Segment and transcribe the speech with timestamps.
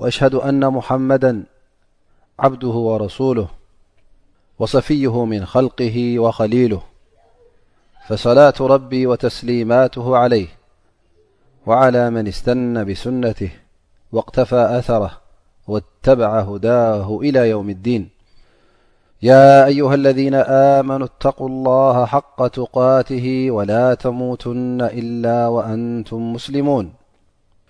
[0.00, 1.42] وأشهد أن محمدا
[2.38, 3.48] عبده ورسوله
[4.58, 6.82] وصفيه من خلقه وخليله
[8.08, 10.46] فصلاة ربي وتسليماته عليه
[11.66, 13.50] وعلى من استن بسنته
[14.12, 15.10] واقتفى أثره
[15.68, 18.08] واتبع هداه إلى يوم الدين
[19.22, 20.34] يا أيها الذين
[20.78, 26.92] آمنوا اتقوا الله حق تقاته ولا تموتن إلا وأنتم مسلمون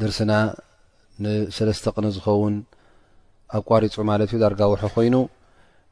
[0.00, 0.32] ደርስና
[1.22, 2.54] ንሰለስተ ቕን ዝኸውን
[3.58, 5.14] ኣቋሪፁ ማለት እዩ ዳርጋ ውርሑ ኮይኑ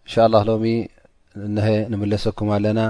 [0.05, 0.65] እንሻ اله ሎሚ
[1.57, 2.80] نሀ ንምለሰኩም ኣለና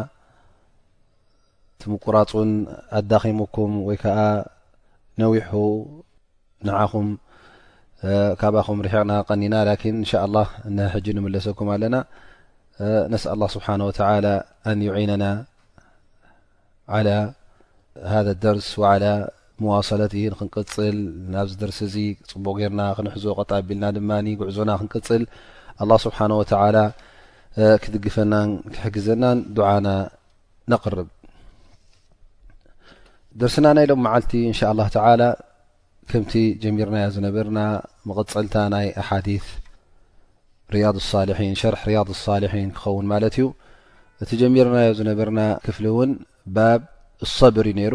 [1.92, 2.50] ምቁራፁን
[2.98, 4.18] ኣዳኺምኩም ወይ ከዓ
[5.20, 5.50] ነዊሑ
[6.68, 7.08] ንዓኹም
[8.40, 9.54] ካባኹም ርሒቕና ቀኒና
[9.92, 10.04] እን
[10.36, 10.46] له
[10.92, 11.96] ሀ ሕ ንምለሰኩም ኣለና
[13.14, 14.04] ነስ الله ስብሓنه وተى
[14.70, 15.24] ኣን ዩعነና
[16.94, 17.16] على
[18.12, 19.04] هذا ደርስ ى
[19.64, 20.96] መዋሰለት እዩ ንክንቅፅል
[21.34, 24.10] ናብዚ ደርሲ ዚ ፅቡቅ ጌርና ክንሕዞ ቀጣቢልና ድማ
[24.40, 25.22] ጉዕዞና ክንቅፅል
[25.82, 26.18] ኣله ስብሓ
[27.82, 28.34] ክድግፈና
[28.74, 29.86] ክሕግዘናን ድዓና
[30.72, 31.08] ነቅርብ
[33.40, 34.70] ደርስና ና ኢሎም መዓልቲ እን ሻ
[35.06, 35.26] ه
[36.10, 36.32] ከምቲ
[36.62, 37.58] ጀሚርናዮ ዝነበርና
[38.08, 39.28] መቐፅልታ ናይ ኣሓዲ
[40.74, 40.96] ርያض
[41.42, 43.46] ን ሸርሕ ርያض ሳሊሒን ክኸውን ማለት እዩ
[44.22, 46.10] እቲ ጀሚርናዮ ዝነበርና ክፍሊ እውን
[46.56, 46.80] ባብ
[47.36, 47.94] صብር እዩ ነይሩ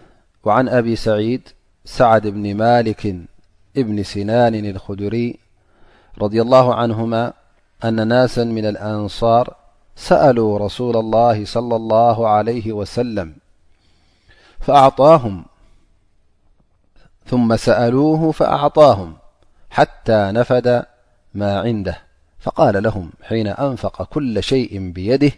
[0.43, 1.49] وعن أبي سعيد
[1.85, 3.15] سعد بن مالك
[3.75, 5.39] بن سنان الخدري
[6.21, 7.33] رضي الله عنهما
[7.83, 9.55] أن ناسا من الأنصار
[9.95, 13.33] سألوا رسول الله-صلى الله عليه وسلمثم
[17.55, 19.15] سألوه فأعطاهم
[19.69, 20.83] حتى نفد
[21.33, 21.97] ما عنده
[22.39, 25.31] فقال لهم حين أنفق كل شيء بيده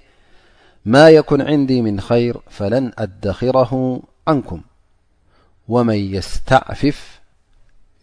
[0.86, 4.62] ما يكن عندي من خير فلن أدخره عنكم
[5.68, 7.20] ومن يستعفف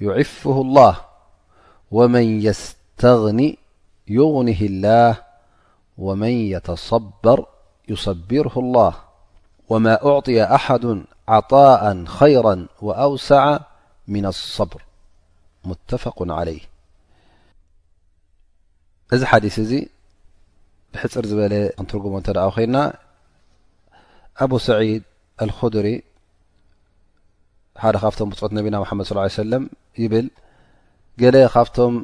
[0.00, 1.00] يعفه الله
[1.90, 3.56] ومن يستغن
[4.08, 5.22] يغنه الله
[5.98, 7.46] ومن يتصبر
[7.88, 8.94] يصبره الله
[9.68, 13.58] وما اعطي احد عطاء خيرا واوسع
[14.08, 16.60] من الصبرمتفق علي
[19.12, 19.48] يثرب
[24.58, 25.02] سعيد
[25.42, 25.50] ال
[27.82, 29.08] ሓደ ካብቶም ብፅኦት ነቢና መድ
[29.42, 29.62] ሰለም
[30.02, 30.26] ይብል
[31.20, 31.94] ገለ ካብቶም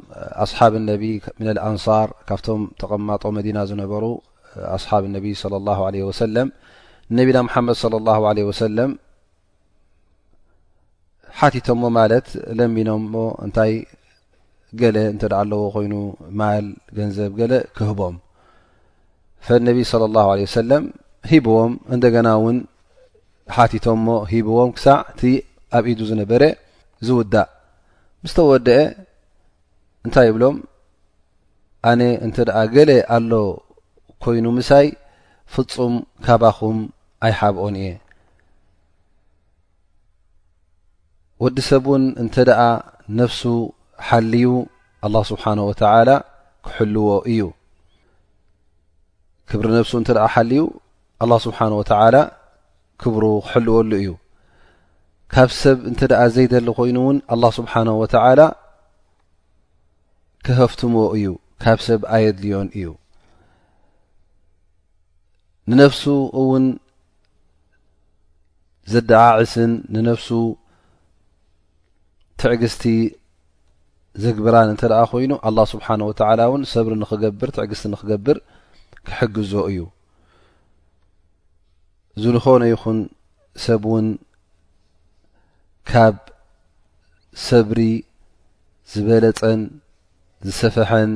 [0.43, 1.03] ኣስሓብ ነቢ
[1.39, 4.03] ም ኣንሳር ካብቶም ተቐማጦ መዲና ዝነበሩ
[4.75, 5.89] ኣስሓብ ነቢ صى ه ع
[6.21, 6.47] ሰለም
[7.17, 7.37] ነቢና
[7.67, 8.89] መድ صى ه ሰለም
[11.39, 12.27] ሓቲቶም ሞ ማለት
[12.59, 13.03] ለሚኖም
[13.45, 13.73] እንታይ
[14.81, 15.93] ገለ እንተ ዳዓ ኣለዎ ኮይኑ
[16.39, 16.65] ማል
[16.97, 18.15] ገንዘብ ገለ ክህቦም
[19.67, 19.97] ነቢ صى
[20.47, 20.83] ه ሰለም
[21.33, 22.57] ሂብዎም እንገና ውን
[23.57, 24.85] ሓቲቶምሞ ሂብዎም ክሳ
[25.75, 26.43] ኣብ ኢዱ ዝነበረ
[27.05, 27.49] ዝውዳእ
[28.23, 28.79] ምስተወድአ
[30.05, 30.57] እንታይ ይብሎም
[31.89, 33.31] ኣነ እንተ ኣ ገሌ ኣሎ
[34.23, 34.87] ኮይኑ ምሳይ
[35.53, 35.93] ፍጹም
[36.25, 36.77] ካባኹም
[37.25, 37.89] ኣይ ሓብኦን እየ
[41.43, 42.35] ወዲ ሰብን እንተ
[42.67, 42.67] ኣ
[43.19, 43.41] ነፍሱ
[44.07, 44.45] ሓልዩ
[45.07, 46.09] ኣላ ስብሓን ወተላ
[46.65, 47.41] ክሕልዎ እዩ
[49.49, 50.61] ክብሪ ነፍሱ እንተ ሓልዩ
[51.31, 52.15] ላ ስብሓን ወተላ
[53.01, 54.07] ክብሩ ክሕልወሉ እዩ
[55.33, 58.41] ካብ ሰብ እንተ ደኣ ዘይደሊ ኮይኑ እውን ኣላه ስብሓነه ወተዓላ
[60.45, 61.25] ክኸፍትሞ እዩ
[61.63, 62.85] ካብ ሰብ ኣየድልዮን እዩ
[65.69, 66.03] ንነፍሱ
[66.41, 66.65] እውን
[68.93, 70.29] ዘዳዓዕስን ንነፍሱ
[72.41, 72.83] ትዕግስቲ
[74.23, 78.37] ዘግብራን እንተ ኣ ኮይኑ ኣላ ስብሓን ወተላ እውን ሰብሪ ንኽገብር ትዕግስቲ ንክገብር
[79.07, 79.79] ክሕግዞ እዩ
[82.17, 82.99] እዚንኾነ ይኹን
[83.65, 84.07] ሰብ እውን
[85.91, 86.15] ካብ
[87.47, 87.79] ሰብሪ
[88.91, 89.61] ዝበለፀን
[90.45, 91.11] ዝሰፈሐን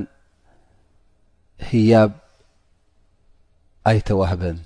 [1.69, 2.11] ህያብ
[3.89, 4.57] ኣይተዋህበን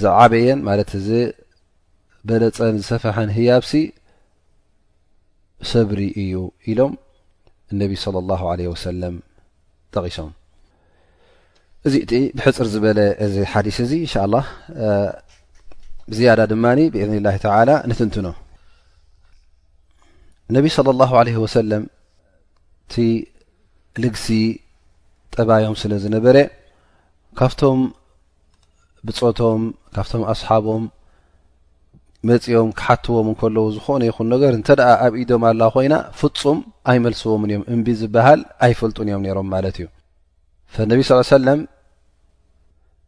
[0.00, 1.08] ዝዓበየን ማለት እዚ
[2.30, 3.80] በለፀን ዝሰፈሐን ህያብ ሲ
[5.72, 6.34] ሰብሪ እዩ
[6.72, 6.92] ኢሎም
[7.72, 9.16] እነቢ ስለ ላه ለ ወሰለም
[9.94, 10.30] ጠቂሶም
[11.88, 14.44] እዚ እቲ ብሕፅር ዝበለ እዚ ሓዲስ እዚ እን ሻ ላ
[16.16, 18.26] ዝያዳ ድማኒ ብእዝን ላሂ ተላ ንትንትኖ
[20.56, 21.82] ነቢ ስለ ላሁ ለ ወሰለም
[22.86, 22.94] እቲ
[24.02, 24.26] ልግሲ
[25.34, 26.36] ጠባዮም ስለ ዝነበረ
[27.40, 27.80] ካብቶም
[29.08, 29.62] ብፆቶም
[29.96, 30.84] ካብቶም ኣስሓቦም
[32.28, 36.58] መፂኦም ክሓትዎም ንከለዉ ዝኮነ ይኹን ነገር እንተ ኣ ኣብ ኢዶም ኣላ ኮይና ፍፁም
[36.92, 39.86] ኣይመልስዎምን እዮም እምብ ዝበሃል ኣይፈልጡን እዮም ነይሮም ማለት እዩ
[40.76, 41.60] ፈነቢ ስ ሰለም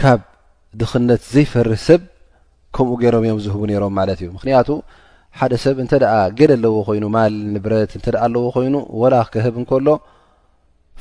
[0.00, 0.20] ካብ
[0.80, 2.02] ድክነት ዘይፈርህ ሰብ
[2.76, 4.68] ከምኡ ገይሮም እዮም ዝህቡ ነይሮም ማለት እዩ ምክንያቱ
[5.38, 9.54] ሓደ ሰብ እንተ ኣ ገለ ኣለዎ ኮይኑ ማል ንብረት እንተ ኣ ኣለዎ ኮይኑ ወላ ክህብ
[9.60, 9.88] እንከሎ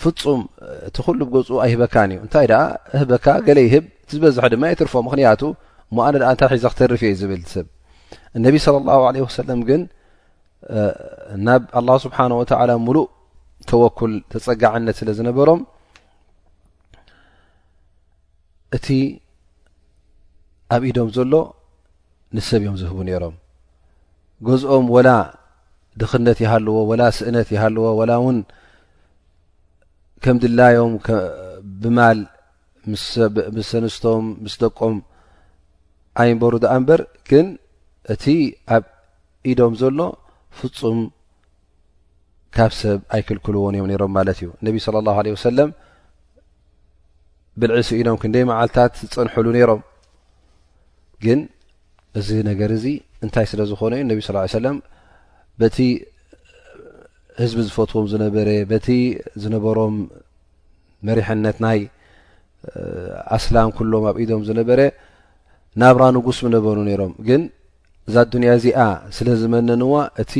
[0.02, 0.42] ፍፁም
[0.88, 2.62] እቲ ኩሉ ብገፁኡ ኣይህበካን እዩ እንታይ ደኣ
[2.96, 5.42] እህበካ ገለ ይህብ እቲዝበዝሖ ድማ የትርፎም ምክንያቱ
[5.96, 7.68] ሞ ኣነ ኣ እንታይ ሒዘ ክተርፍየ ዩ ዝብል ሰብ
[8.38, 9.82] እነቢ ስለ ላ ለ ሰለም ግን
[11.48, 13.08] ናብ ኣላه ስብሓን ወተላ ሙሉእ
[13.70, 15.60] ተወኩል ተፀጋዓነት ስለ ዝነበሮም
[18.76, 18.88] እቲ
[20.76, 21.34] ኣብ ኢዶም ዘሎ
[22.36, 23.36] ንሰብእዮም ዝህቡ ነይሮም
[24.48, 25.10] ገዝኦም ወላ
[26.02, 28.38] ድኽነት ይሃለዎ ወላ ስእነት ይሃለዎ ወላ እውን
[30.24, 30.94] ከም ድላዮም
[31.82, 32.20] ብማል
[33.60, 34.96] ምስ ኣንስቶም ምስ ደቆም
[36.22, 37.48] ኣይእንበሩ ዝኣ እንበር ግን
[38.14, 38.26] እቲ
[38.76, 38.84] ኣብ
[39.52, 40.00] ኢዶም ዘሎ
[40.60, 41.00] ፍፁም
[42.56, 45.70] ካብ ሰብ ኣይክልክልዎን እዮም ነይሮም ማለት እዩ እነቢ ስለ ላሁ ለ ወሰለም
[47.62, 49.82] ብልዕሲ ኢዶም ክንደይ መዓልትታት ዝፀንሐሉ ነይሮም
[51.24, 51.40] ግን
[52.20, 52.86] እዚ ነገር እዚ
[53.26, 54.78] እንታይ ስለ ዝኮነ እዩ ነብ ስ ሰለም
[55.62, 55.78] በቲ
[57.42, 58.88] ህዝቢ ዝፈትዎም ዝነበረ በቲ
[59.44, 59.96] ዝነበሮም
[61.08, 61.80] መሪሕነት ናይ
[63.38, 64.80] ኣስላም ኩሎም ኣብ ኢዶም ዝነበረ
[65.82, 67.42] ናብራንጉስ ብነበሩ ነይሮም ግን
[68.10, 68.80] እዛ ኣዱንያ እዚኣ
[69.16, 70.34] ስለ ዝመንንዋ እቲ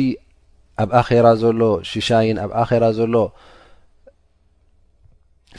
[0.82, 3.14] ኣብ ኣኬራ ዘሎ ሽሻይን ኣብ ኣኼራ ዘሎ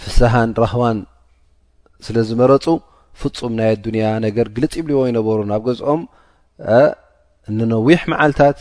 [0.03, 0.99] ፍስሃን ረህዋን
[2.05, 2.65] ስለ ዝ መረፁ
[3.21, 6.01] ፍጹም ናይ ኣዱንያ ነገር ግልፂ ይብልዎ ይነበሩ ኣብ ገዝኦም
[7.57, 8.59] ንነዊሕ መዓልትታት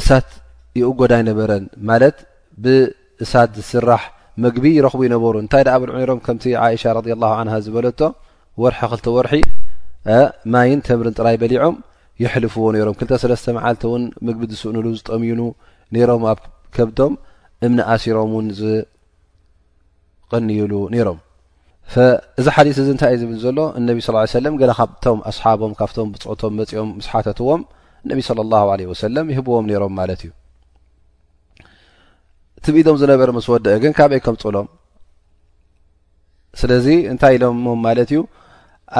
[0.00, 0.28] እሳት
[0.80, 2.18] ይኡጎዳ ነበረን ማለት
[2.64, 4.02] ብእሳት ዝስራሕ
[4.42, 8.00] ምግቢ ይረኽቡ ይነበሩ እንታይ ደኣ በልዑ ነሮም ከምቲ ዓእሻ ረዲ ኣላሁ ን ዝበለቶ
[8.62, 9.34] ወርሒ ክልተ ወርሒ
[10.52, 11.76] ማይን ተምርን ጥራይ በሊዖም
[12.22, 15.42] ይሕልፍዎ ነይሮም ክልተሰለስተ መዓልቲ እውን ምግቢ ዝስእንሉ ዝጠሚዩኑ
[15.96, 16.40] ነይሮም ኣብ
[16.76, 17.12] ከብቶም
[17.66, 18.48] እምኒ ኣሲሮም እውን
[20.36, 21.18] ቅኒዩሉ ነይሮም
[22.40, 27.06] እዚ ሓዲስ እዚ እንታይእዩ ዝብል ዘሎ እነቢ ስ ሰለም ካብቶም ኣስሓቦም ካብቶም ብፅዕቶም መፂኦም ምስ
[27.12, 27.62] ሓተትዎም
[28.04, 30.30] እነቢ ለ ላ ለ ወሰለም ይህብዎም ሮም ማለት እዩ
[32.64, 34.68] ት ምኢዶም ዝነበረ ምስ ወደአ ግን ካበይ ከምፅሎም
[36.60, 38.20] ስለዚ እንታይ ኢሎም ማለት እዩ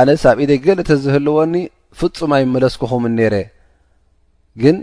[0.00, 1.54] ኣነስ ኣብ ኢደይ ገለ ተዝህልዎኒ
[2.00, 3.34] ፍፁምይ መለስክኹምን ነረ
[4.62, 4.76] ግን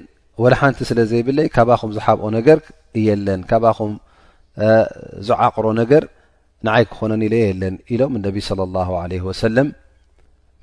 [0.43, 2.57] ወሓንቲ ስለ ዘይብለይ ካባኹም ዝሓብኦ ነገር
[2.99, 3.91] እየለን ካባኹም
[5.27, 6.03] ዝዓቕሮ ነገር
[6.67, 9.67] ንዓይ ክኾነን ኢለ የለን ኢሎም እነቢ ስለ ላሁ ለ ወሰለም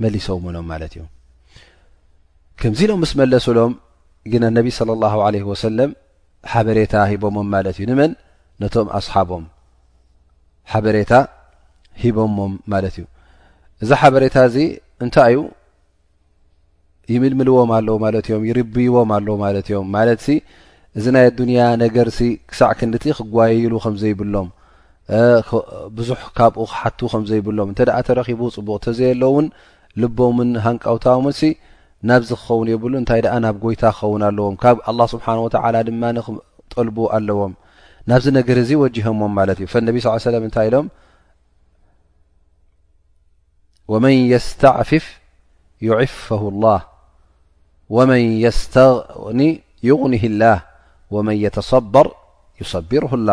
[0.04, 1.02] መሊሶ እኖም ማለት እዩ
[2.60, 3.72] ከምዚ ሎም ምስ መለሱብሎም
[4.32, 5.90] ግና ነቢ ስለ ላሁ ለ ወሰለም
[6.54, 8.12] ሓበሬታ ሂቦሞም ማለት እዩ ንመን
[8.64, 9.44] ነቶም ኣስሓቦም
[10.72, 11.12] ሓበሬታ
[12.02, 13.04] ሂቦሞም ማለት እዩ
[13.84, 14.56] እዚ ሓበሬታ እዚ
[15.06, 15.40] እንታይ እዩ
[17.14, 20.28] ይምልምልዎም ኣለው ማለት እዮም ይርብይዎም ኣለው ማለት እዮም ማለትሲ
[20.98, 24.48] እዚ ናይ ዱንያ ነገር ሲ ክሳዕ ክንቲ ክጓየይሉ ከምዘይብሎም
[25.96, 26.08] ብዙ
[26.38, 29.46] ካብኡ ሓቱ ከም ዘይብሎም እንተ ኣ ተረኪቡ ጽቡቅ እተዘየ ለእውን
[30.02, 31.40] ልቦምን ሃንቃውታምሲ
[32.08, 35.46] ናብዚ ክኸውን የብሉ እንታይ ናብ ጎይታ ክኸውን ኣለዎም ካብ لله ስብሓه ወ
[35.88, 37.52] ድማጠልቡ ኣለዎም
[38.10, 40.86] ናብዚ ነገር እዚ ወጅهዎም ማለት እዩ ፈነቢ ስ ለም እንታይ ኢሎም
[43.92, 45.06] ወመን የስተዕፊፍ
[45.88, 46.16] ዩዕፍ
[46.52, 46.80] لላه
[47.96, 49.40] ወመን የስተኒ
[49.88, 50.56] ይغኒህ لላህ
[51.14, 52.06] ወመን የተሰበር
[52.60, 53.28] ዩሰቢርሁላ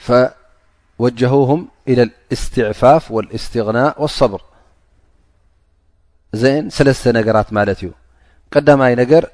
[0.00, 4.42] فوجهوهم الى الاستعفاف والاستغناء والصبر
[6.36, 7.94] ذن سلس نرت ملت
[8.52, 9.24] قدمي نر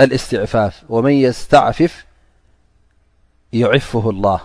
[0.00, 2.06] الاستعفاف ومن يستعفف
[3.52, 4.40] يعفه الله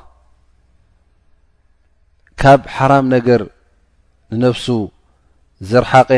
[2.37, 3.49] كب حرم نجر
[4.31, 4.71] لنفس
[5.61, 6.13] زرحق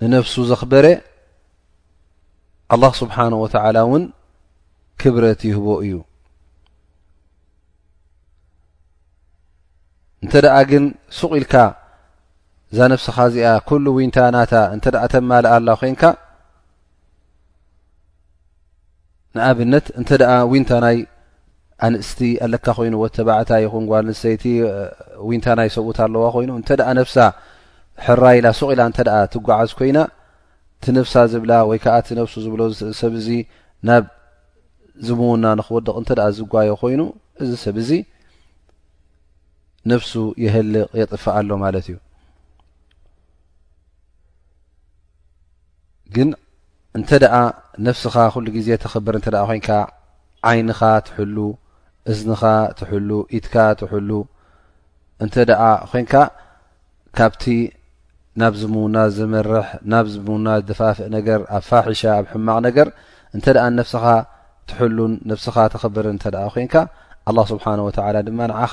[0.00, 1.00] لنفس زخبر
[2.72, 4.12] الله سبحانه وتعالى ون
[4.98, 6.07] كبرت يهب እي
[10.24, 10.84] እንተ ደኣ ግን
[11.18, 11.54] ሱቕ ኢልካ
[12.72, 16.02] እዛ ነፍስኻ እዚኣ ኩሉ ውንታ ናታ እንተ ኣ ተማልኣላ ኮንካ
[19.36, 20.98] ንኣብነት እንተ ኣ ውንታናይ
[21.86, 24.44] ኣንእስቲ ኣለካ ኮይኑ ወተባዕታ ይኹን ጓል ንሰይእቲ
[25.28, 27.16] ውንታናይ ሰብኡት ኣለዋ ኮይኑ እንተ ኣ ነፍሳ
[28.06, 29.98] ሕራኢላ ሱቕ ኢላ እንተኣ ትጓዓዝ ኮይና
[30.82, 32.60] ቲ ነፍሳ ዝብላ ወይ ከዓ እቲ ነፍሱ ዝብሎ
[33.00, 33.28] ሰብ እዚ
[33.88, 34.04] ናብ
[35.06, 37.00] ዝምዉና ንክወድቕ እንተ ኣ ዝጓዮ ኮይኑ
[37.42, 37.90] እዚ ሰብ እዚ
[39.90, 40.12] ነፍሱ
[40.44, 41.96] የህልቕ የጥፋእ ኣሎ ማለት እዩ
[46.16, 46.28] ግን
[46.98, 47.42] እንተ ኣ
[47.86, 49.70] ነፍስኻ ኩሉ ግዜ ተክብር እንተ ኮንከ
[50.50, 51.36] ዓይንኻ ትሕሉ
[52.12, 52.42] እዝንኻ
[52.78, 54.10] ትሕሉ ኢትካ ትሕሉ
[55.24, 55.34] እንተ
[55.68, 56.14] ኣ ኮንካ
[57.18, 57.44] ካብቲ
[58.40, 62.88] ናብ ዝምዉና ዝመርሕ ናብ ዚምዉና ዝፋፍእ ነገር ኣብ ፋሒሻ ኣብ ሕማቕ ነገር
[63.36, 64.04] እንተ ኣ ነፍስኻ
[64.70, 66.74] ትሕሉን ነፍስኻ ተኽብር እንተ ኮንካ
[67.28, 68.72] ኣ ስብሓን ወተላ ድማ ንዓኻ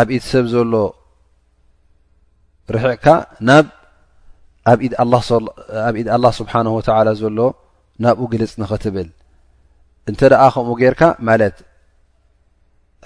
[0.00, 0.72] ኣብ ኢድ ሰብ ዘሎ
[2.74, 3.06] ርሕዕካ
[3.48, 4.94] ናብኣብ ኢድ
[6.16, 7.38] ኣላህ ስብሓንሁ ወተላ ዘሎ
[8.04, 9.08] ናብኡ ግልፅ ንኽትብል
[10.10, 11.56] እንተ ደኣ ከምኡ ጌርካ ማለት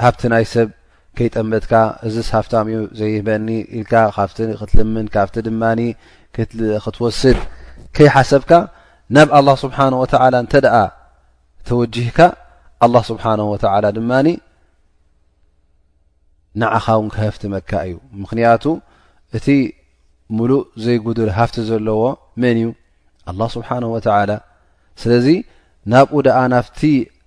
[0.04, 0.68] ሃብቲ ናይ ሰብ
[1.16, 1.72] ከይጠንበጥካ
[2.06, 5.80] እዚ ሳፍታምኡ ዘይህበኒ ኢልካ ካብቲ ክትልምን ካብቲ ድማኒ
[6.36, 7.38] ክትወስድ
[7.96, 8.52] ከይሓሰብካ
[9.16, 10.76] ናብ ኣላህ ስብሓን ወተላ እንተ ደኣ
[11.68, 12.18] ተወጅህካ
[12.84, 14.26] ኣላህ ስብሓነሁ ወተላ ድማኒ
[16.60, 18.64] ንዓኻ እውን ከሀፍቲ መካ እዩ ምክንያቱ
[19.36, 19.46] እቲ
[20.36, 21.98] ሙሉእ ዘይጉድር ሃፍቲ ዘለዎ
[22.42, 22.68] መን እዩ
[23.30, 24.30] ኣላ ስብሓን ወተላ
[25.02, 25.26] ስለዚ
[25.92, 26.80] ናብኡ ደኣ ናብቲ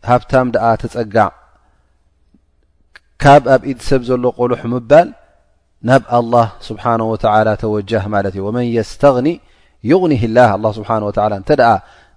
[0.09, 1.29] ሃፍታም ኣ ተፀጋዕ
[3.23, 5.07] ካብ ኣብ ኢት ሰብ ዘሎ ቆልሑ ምባል
[5.87, 9.27] ናብ ኣላህ ስብሓን ወተላ ተወጃህ ማለት እዩ ወመን የስተኒ
[9.89, 11.05] ይغኒህላህ ኣ ስብሓ ላ
[11.41, 11.73] እንተ ኣ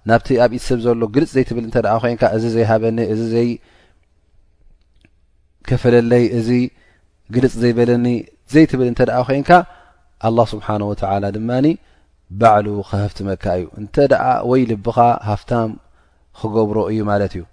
[0.09, 6.49] ናብቲ ኣብ ኢትሰብ ዘሎ ግልፅ ዘይትብል እንተ ኮይንካ እዚ ዘይሃበኒ እዚ ዘይከፈለለይ እዚ
[7.35, 8.05] ግልፅ ዘይበለኒ
[8.53, 9.51] ዘይትብል እንተ ደኣ ኮንካ
[10.27, 11.65] ኣላ ስብሓን ወተላ ድማኒ
[12.39, 13.95] ባዕሉ ከህፍትመካ እዩ እንተ
[14.27, 14.97] ኣ ወይ ልብኻ
[15.29, 15.71] ሃፍታም
[16.39, 17.43] ክገብሮ እዩ ማለት እዩ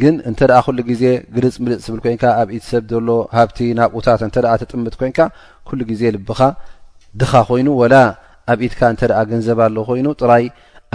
[0.00, 4.20] ግን እንተ ኣ ኩሉ ግዜ ግልፅ ምልፅ ትብል ኮይንካ ኣብ ኢት ሰብ ዘሎ ሃብቲ ናብኡታት
[4.26, 5.20] እንተ ትጥምጥ ኮይንካ
[5.68, 6.40] ኩሉ ግዜ ልብኻ
[7.20, 7.94] ድኻ ኮይኑ ወላ
[8.52, 10.44] ኣብ ኢትካ እንተ ገንዘብ ኣሎ ኮይኑ ጥራይ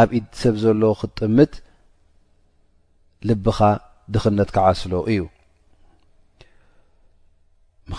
[0.01, 1.53] ኣብ ኢት ሰብ ዘሎ ክትጥምት
[3.29, 3.60] ልብኻ
[4.13, 5.20] ድክነት ክዓስሎ እዩ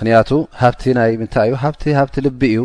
[0.04, 0.30] ምክንያቱ
[0.61, 2.62] ሃብቲ ናይ ምንታይ እዩ ሃብቲ ሃብቲ ልቢ እዩ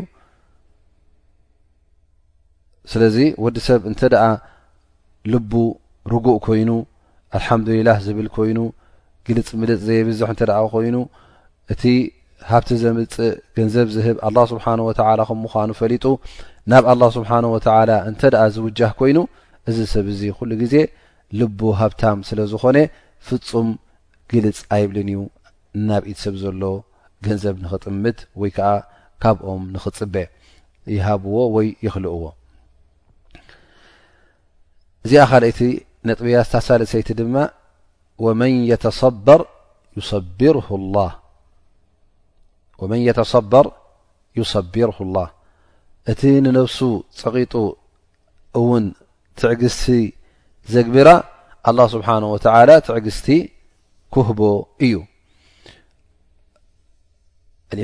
[2.91, 4.25] ስለዚ ወዲ ሰብ እንተ ደኣ
[5.33, 5.51] ልቡ
[6.13, 6.69] ርጉእ ኮይኑ
[7.37, 8.57] አልሓምዱልላህ ዝብል ኮይኑ
[9.29, 10.95] ግልፅ ምልፅ ዘየብዝሕ እንተደኣ ኮይኑ
[11.75, 11.83] እቲ
[12.49, 16.03] ሃብቲ ዘምልፅእ ገንዘብ ዝህብ ኣላ ስብሓን ወተላ ከም ምዃኑ ፈሊጡ
[16.73, 19.17] ናብ ኣላ ስብሓን ወተዓላ እንተ ደኣ ዝውጃህ ኮይኑ
[19.69, 20.75] እዚ ሰብ እዚ ኩሉ ግዜ
[21.39, 22.77] ልቡ ሃብታም ስለ ዝኾነ
[23.29, 23.69] ፍጹም
[24.33, 25.21] ግልፅ ኣይብልን እዩ
[25.79, 26.61] እናብኢት ሰብ ዘሎ
[27.25, 28.69] ገንዘብ ንክጥምት ወይከዓ
[29.23, 30.15] ካብኦም ንክፅበ
[30.95, 32.23] ይሃብዎ ወይ ይኽልእዎ
[35.05, 35.59] እዚኣ ካልእቲ
[36.07, 37.35] ነጥብያስ ታሳለሰይቲ ድማ
[38.25, 39.41] ወመን የተሰበር
[44.39, 45.29] ዩሰቢርሁ ላህ
[46.11, 46.79] እቲ ንነፍሱ
[47.21, 47.53] ፀቂጡ
[48.59, 48.85] እውን
[49.39, 49.83] ትዕግዝቲ
[50.73, 51.09] ዘግቢራ
[51.69, 53.27] ኣላه ስብሓነ ወተላ ትዕግስቲ
[54.13, 54.39] ክህቦ
[54.85, 54.95] እዩ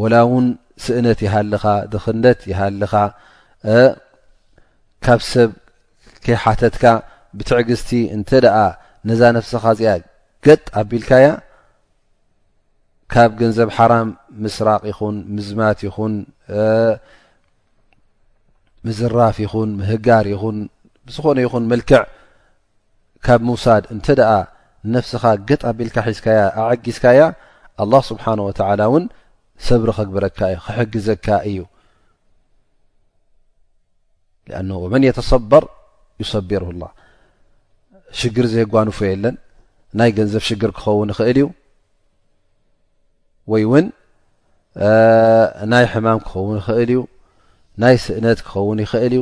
[0.01, 0.47] ወላ እውን
[0.83, 2.93] ስእነት ይሃልኻ ድክነት ይሃልኻ
[5.05, 5.49] ካብ ሰብ
[6.25, 6.83] ከይሓተትካ
[7.37, 8.57] ብትዕግዝቲ እንተ ደኣ
[9.09, 9.91] ነዛ ነፍስኻ እዚኣ
[10.45, 11.27] ገጥ ኣቢልካያ
[13.13, 14.09] ካብ ገንዘብ ሓራም
[14.43, 16.13] ምስራቅ ይኹን ምዝማት ይኹን
[18.87, 20.57] ምዝራፍ ይኹን ምህጋር ይኹን
[21.07, 21.99] ብዝኾነ ይኹን መልክዕ
[23.25, 24.29] ካብ ምውሳድ እንተ ደኣ
[24.95, 27.19] ነፍስኻ ገጣቢልካ ሒዝካያ ኣዓጊዝካያ
[27.83, 29.03] ኣلله ስብሓه ወተ እውን
[29.67, 31.59] ሰብሪ ከግብረካ እዩ ክሕግዘካ እዩ
[34.59, 34.61] ኣ
[34.93, 35.63] መን የተሰበር
[36.21, 36.83] ይሰቢሩላ
[38.19, 39.35] ሽግር ዘየጓንፉ የለን
[39.99, 41.47] ናይ ገንዘብ ሽግር ክኸውን ይኽእል እዩ
[43.53, 43.85] ወይ እውን
[45.73, 47.01] ናይ ሕማም ክኸውን ይኽእል እዩ
[47.83, 49.21] ናይ ስእነት ክኸውን ይኽእል እዩ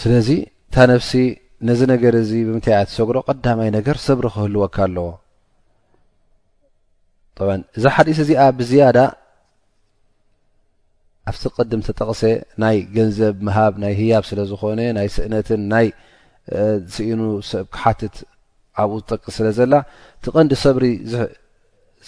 [0.00, 0.28] ስለዚ
[0.66, 1.12] እንታ ነፍሲ
[1.68, 5.08] ነዚ ነገር እዚ ብምንታይ እኣትሰጉሮ ቀዳማይ ነገር ሰብሪ ክህልወካ ኣለዎ
[7.78, 8.98] እዚ ሓዲት እዚኣ ብዝያዳ
[11.30, 12.22] ኣብቲ ቅድም ዝተጠቕሰ
[12.62, 15.86] ናይ ገንዘብ ምሃብ ናይ ህያብ ስለ ዝኾነ ናይ ስእነትን ናይ
[16.94, 17.20] ስኢኑ
[17.50, 18.16] ሰብክሓትት
[18.82, 19.74] ኣብኡ ዝጠቂስ ስለ ዘላ
[20.18, 20.84] እቲ ቐንዲ ሰብሪ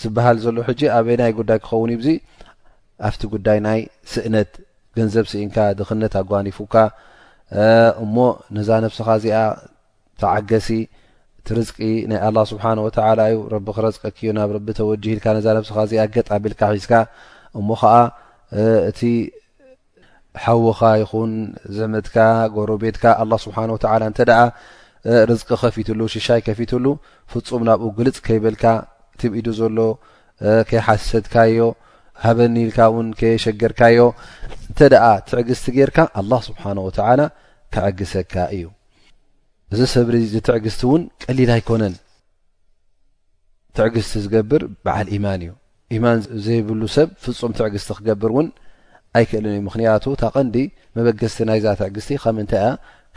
[0.01, 2.07] ዝብሃል ዘሎ ሕጂ ኣበ ናይ ጉዳይ ክኸውን ዩዙ
[3.09, 3.81] ኣብቲ ጉዳይ ናይ
[4.13, 4.51] ስእነት
[4.99, 6.75] ገንዘብ ስኢንካ ድኽነት ኣጓኒፉካ
[8.05, 8.17] እሞ
[8.57, 9.39] ነዛ ነብስኻ እዚኣ
[10.21, 10.69] ተዓገሲ
[11.39, 11.77] እቲ ርዝቂ
[12.11, 16.61] ናይ ኣላه ስብሓን ወተላእዩ ረቢ ክረዝቀ ክዮ ናብ ረቢ ተወጅሂ ኢልካ ነዛ ነብስኻ እዚኣ ገጣቢልካ
[16.77, 16.93] ሒዝካ
[17.59, 17.95] እሞ ከዓ
[18.91, 19.01] እቲ
[20.45, 21.33] ሓውኻ ይኹን
[21.79, 22.17] ዘመትካ
[22.55, 24.41] ጎሮ ቤትካ ኣላ ስብሓን ወተላ እንተ ደኣ
[25.31, 26.85] ርዝቂ ከፊትሉ ሽሻይ ከፊትሉ
[27.33, 28.65] ፍፁም ናብኡ ግልፅ ከይብልካ
[29.21, 29.79] ቲብኢዱ ዘሎ
[30.71, 31.61] ከይሓሰድካ ዮ
[32.23, 34.01] ሃበኒኢልካ እውን ከየሸገርካዮ
[34.69, 37.21] እንተ ደኣ ትዕግስቲ ጌርካ ኣላ ስብሓን ወተላ
[37.75, 38.67] ክዕግሰካ እዩ
[39.75, 40.15] እዚ ሰብሪ
[40.49, 41.95] ትዕግስቲ እውን ቀሊል ኣይኮነን
[43.79, 45.53] ትዕግስቲ ዝገብር በዓል ኢማን እዩ
[45.97, 48.49] ኢማን ዘይብሉ ሰብ ፍጹም ትዕግስቲ ክገብር እውን
[49.19, 50.57] ኣይክእልን እዩ ምክንያቱ ታ ቐንዲ
[50.99, 52.69] መበገስቲ ናይዛ ትዕግስቲ ከም እንታይ ያ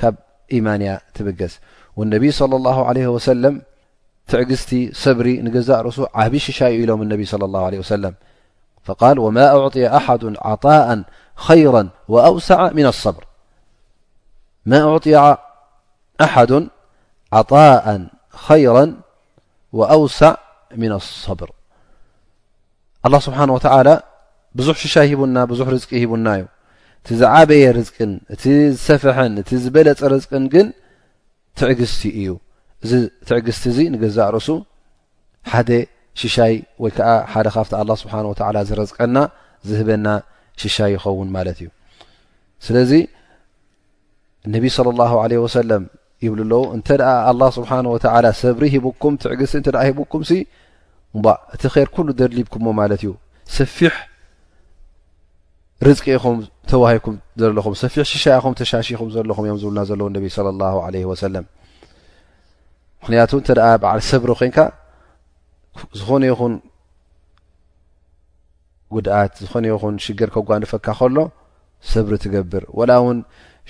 [0.02, 0.16] ካብ
[0.58, 1.54] ኢማን እያ ትበገስ
[2.00, 2.68] ወነብ ሰለ ለ
[3.16, 3.56] ወሰለም
[4.32, 4.72] ትዕግስቲ
[5.04, 7.22] ሰብሪ ንገዛእ ርሱ ዓብዪ ሽሻ እዩ ኢሎም እነብ
[7.84, 8.16] ወሰለም
[8.88, 10.88] ف ءرا ا اعطي حد عطاء
[11.48, 11.84] خيرا
[19.74, 20.30] وأوسع
[20.84, 21.50] من الصبر
[23.06, 23.96] الله سبحانه وتلى
[24.58, 26.44] ብዙح ሽሻ هና ብዙح رز ሂبና ዩ
[27.06, 27.90] ቲ ዝعبየ رز
[28.34, 28.44] እቲ
[28.76, 30.68] ዝسفح እቲ ዝበለፅ رزቅ ግን
[31.58, 32.30] ትዕግزቲ እዩ
[32.84, 32.92] እዚ
[33.30, 34.50] ትዕግزቲ نقዛ ርእሱ
[36.22, 36.54] ሽሻይ
[36.84, 37.68] ወይከዓ ሓደ ካብ
[38.02, 38.16] ስብሓ
[38.70, 39.18] ዝረዝቀና
[39.70, 40.08] ዝህበና
[40.62, 41.70] ሽሻይ ይኸውን ማለት እዩ
[42.66, 42.92] ስለዚ
[44.54, 44.66] ነብ
[45.84, 45.84] ም
[46.26, 46.88] ይብ ኣለው እንተ
[47.58, 47.96] ስብሓወ
[48.44, 50.22] ሰብሪ ሂኩም ትዕግሲ እ ሂኩም
[51.56, 53.12] እቲ ይር ኩሉ ደድሊብኩምዎ ማለት እዩ
[53.58, 53.94] ሰፊሕ
[55.86, 56.38] ርዝቂ ኢኹም
[56.70, 60.02] ተዋሂኩም ዘለኹም ፊ ሽሻ ኢኹ ተሻሽ ኹም ዘለኹም እ ዝብና ዘለ
[63.02, 64.58] ምክንያቱ ተ በዓል ሰብሪ ኮንካ
[66.00, 66.54] ዝኾነ ይኹን
[68.94, 71.18] ጉድኣት ዝኾነ ይኹን ሽገር ከጓንፈካ ከሎ
[71.92, 73.18] ሰብሪ ትገብር ወላ እውን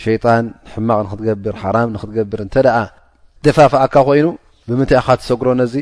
[0.03, 2.77] ሸይጣን ሕማቅ ንክትገብር ሓራም ንክትገብር እንተ ደኣ
[3.45, 4.27] ደፋፍኣካ ኮይኑ
[4.67, 5.75] ብምንታይ ካ ትሰግሮነ ዚ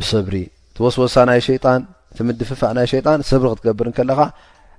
[0.00, 0.34] ብሰብሪ
[0.76, 1.80] ትወስወሳ ናይ ሸይጣን
[2.16, 4.20] ትምድፍፋእ ናይ ሸይጣን ሰብሪ ክትገብር ንከለኻ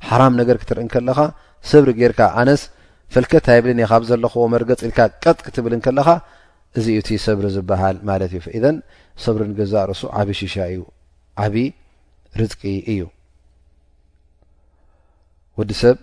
[0.08, 1.20] ሓራም ነገር ክትርኢ ን ከለኻ
[1.72, 2.62] ሰብሪ ጌርካ ኣነስ
[3.14, 6.08] ፈልከት ታይብልኒ ካብ ዘለኽዎ መርገፂ ኢልካ ቀጥ ክትብል ን ከለኻ
[6.78, 8.78] እዚ ኡ እቲ ሰብሪ ዝብሃል ማለት እዩኢዘን
[9.26, 10.82] ሰብሪን ገዛ ርሱ ዓብዪ ሽሻ እዩ
[11.44, 11.64] ዓብዪ
[12.40, 13.00] ርፅቂ እዩ
[15.60, 15.98] ወዲ ሰብ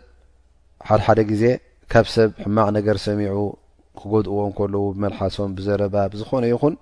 [0.89, 1.45] ሓድሓደ ግዜ
[1.93, 3.37] ካብ ሰብ ሕማቕ ነገር ሰሚዑ
[3.99, 6.75] ክገድእዎም ከለዎ ብመልሓሶም ብዘረባ ዝኮነ ይኹን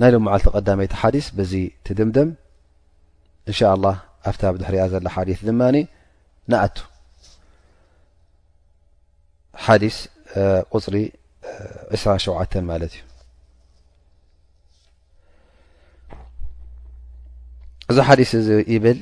[0.00, 1.52] ናይ ሎም መዓልቲ ቀዳመይቲ ሓዲስ በዚ
[1.84, 2.28] ት ድምደም
[3.50, 3.88] እንሻ ላ
[4.30, 5.76] ኣብታ ብ ድሕሪያ ዘላ ሓዲስ ድማኒ
[6.52, 6.76] ንኣቱ
[9.64, 9.96] ሓዲስ
[10.76, 10.96] ቁፅሪ
[12.00, 13.02] 27 ማለት እዩ
[17.92, 18.32] እዚ ሓዲስ
[18.74, 18.98] ይብል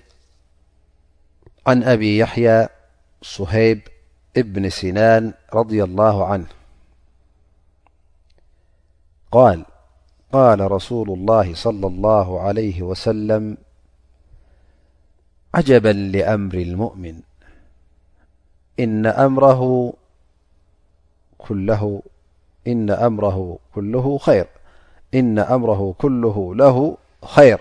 [1.67, 2.69] عن أبي يحيا
[3.23, 3.81] صهيب
[4.37, 6.47] بن سنان رضي الله عنه
[9.33, 9.65] قال
[10.33, 13.57] قال رسول الله صلى الله عليه وسلم
[15.55, 17.21] عجبا لأمر المؤمن
[18.81, 19.93] إن أمره
[21.39, 22.03] كله
[26.55, 27.61] له خير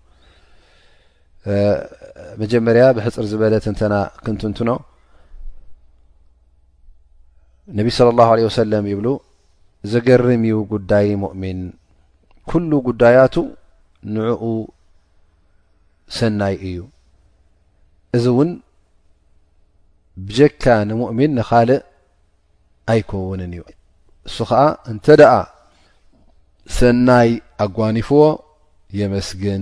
[2.41, 4.69] መጀመርያ ብሕፅር ዝበለ ተንተና ክንትንትኖ
[7.77, 9.07] ነቢ صለ ላሁ ወሰለም ይብሉ
[9.91, 11.59] ዘገርምዩ ጉዳይ ሙእሚን
[12.49, 13.35] ኩሉ ጉዳያቱ
[14.15, 14.43] ንዕኡ
[16.17, 16.79] ሰናይ እዩ
[18.17, 18.49] እዚ እውን
[20.27, 21.81] ብጀካ ንሙእሚን ንካልእ
[22.91, 23.61] ኣይከውንን እዩ
[24.27, 25.33] እሱ ከዓ እንተ ደኣ
[26.77, 27.29] ሰናይ
[27.65, 28.21] ኣጓኒፍዎ
[28.99, 29.61] የመስግን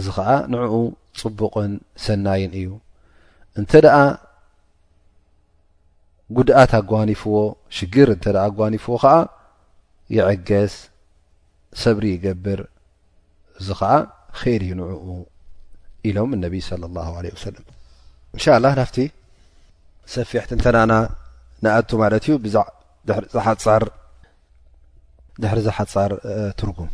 [0.00, 0.74] እዚ ከኣ ንዕኡ
[1.20, 1.72] ፅቡቕን
[2.04, 2.68] ሰናይን እዩ
[3.58, 3.96] እንተ ደኣ
[6.36, 7.36] ጉድኣት ኣጓኒፍዎ
[7.76, 9.14] ሽግር እንተ ኣጓኒፍዎ ከዓ
[10.16, 10.74] ይዕገስ
[11.82, 12.60] ሰብሪ ይገብር
[13.58, 13.90] እዚ ከዓ
[14.38, 15.04] ከይል እዩ ንዕኡ
[16.08, 17.64] ኢሎም እነቢ صለ لላه عለه ወሰለም
[18.34, 18.98] እንሻ ላ ናፍቲ
[20.14, 20.92] ሰፊሕቲ እንተ ናኣና
[21.64, 23.84] ንኣቱ ማለት እዩ ብዛዕሓድሕሪ
[25.66, 26.10] ዝሓጻር
[26.58, 26.90] ትርጉም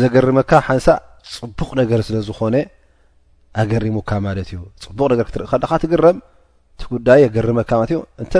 [0.00, 0.86] ዘገርመካ ሓንሳ
[1.34, 2.56] ፅቡቅ ነገር ስለዝኮነ
[3.62, 6.18] ኣገሪሙካ ማለት እዩ ፅቡቅ ነገር ክትርኢ ከለካ ትግረም
[6.78, 8.32] እቲ ጉዳይ የገርመካ ለትዩ እንተ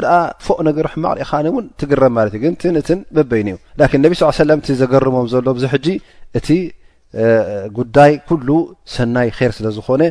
[0.47, 4.57] ፎቅ ነገር ሕማቅሪኢኻ እውን ትግረም ማለት እዩ ግን ትንእትን በበይኒ እዩ ላን ነብ ስ ለ
[4.61, 5.87] እቲ ዘገርሞም ዘሎ ብዙ ሕጂ
[6.41, 6.49] እቲ
[7.79, 8.49] ጉዳይ ኩሉ
[8.95, 10.03] ሰናይ ር ስለ ዝኾነ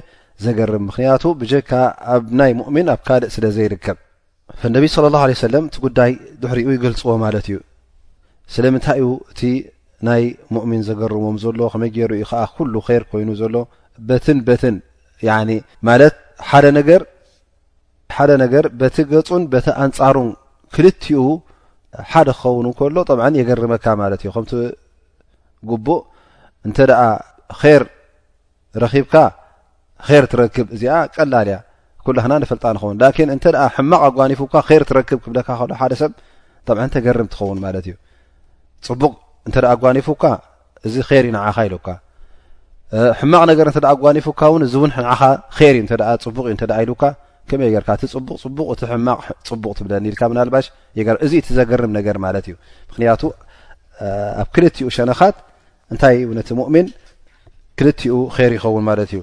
[0.45, 1.71] ዘገርም ምክንያቱ ብጀካ
[2.15, 3.97] ኣብ ናይ ሙእሚን ኣብ ካልእ ስለ ዘይርከብ
[4.75, 7.57] ነብ ለ ላ ሰለ እቲ ጉዳይ ድሕሪኡ ይገልፅዎ ማለት እዩ
[8.55, 9.41] ስለምንታይ እዩ እቲ
[10.09, 10.23] ናይ
[10.55, 13.55] ሙእሚን ዘገርሞም ዘሎ ከመይ ገይሩ ዩ ከዓ ኩሉ ይር ኮይኑ ዘሎ
[14.09, 14.75] በትን በትን
[15.25, 15.29] ያ
[15.89, 16.15] ማለት
[18.15, 20.29] ሓደ ነገር በቲ ገፁን በቲ ኣንፃሩን
[20.75, 21.23] ክልቲኡ
[22.11, 24.51] ሓደ ክኸውን እንከሎ ብዓ የገርመካ ማለት እዩ ከምቲ
[25.69, 26.01] ጉቡእ
[26.67, 27.03] እንተ ኣ
[27.63, 27.83] ር
[28.83, 29.15] ረኺብካ
[30.09, 31.57] ር ትረክብ እዚኣ ቀላል ያ
[32.07, 36.13] ኩላክና ነፈልጣ ንኸውን ላን እንተ ሕማቕ ኣጓኒፉካ ር ትረክብ ክብለካ ከሎ ሓደ ሰብ
[36.83, 37.95] ዓ ተገርም ትኸውን ማለት እዩ
[38.87, 39.13] ፅቡቕ
[39.47, 40.23] እንተ ጓኒፉካ
[40.87, 41.87] እዚ ር እዩ ንዓኻ ኢለካ
[43.19, 45.21] ሕማቅ ነገር እተ ጓኒፉካ እውን እዚ እውን ሕንዓኻ
[45.57, 45.83] ር እዩ
[46.25, 47.03] ፅቡቅ እዩ ን ኢሉካ
[47.49, 49.17] ከመይ የርካ እቲ ፅቡቅ ፅቡቅ እቲ ሕማቅ
[49.49, 50.65] ፅቡቅ ትብለኒ ኢልካ ምናልባሽ
[50.99, 52.55] የእዚ ት ዘገርም ነገር ማለት እዩ
[52.89, 53.21] ምክንያቱ
[54.41, 55.37] ኣብ ክልቲኡ ሸነኻት
[55.93, 56.87] እንታይ ነቲ ሙእሚን
[57.79, 59.21] ክልቲኡ ር ይኸውን ማለት እዩ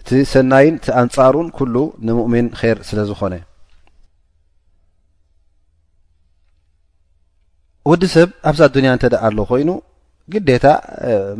[0.00, 1.74] እቲ ሰናይን እቲ ኣንፃሩን ኩሉ
[2.08, 3.34] ንሙእሚን ር ስለ ዝኮነ
[7.90, 9.68] ወዲ ሰብ ኣብዛ ኣዱንያ እንተ ደ ኣሎ ኮይኑ
[10.34, 10.66] ግዴታ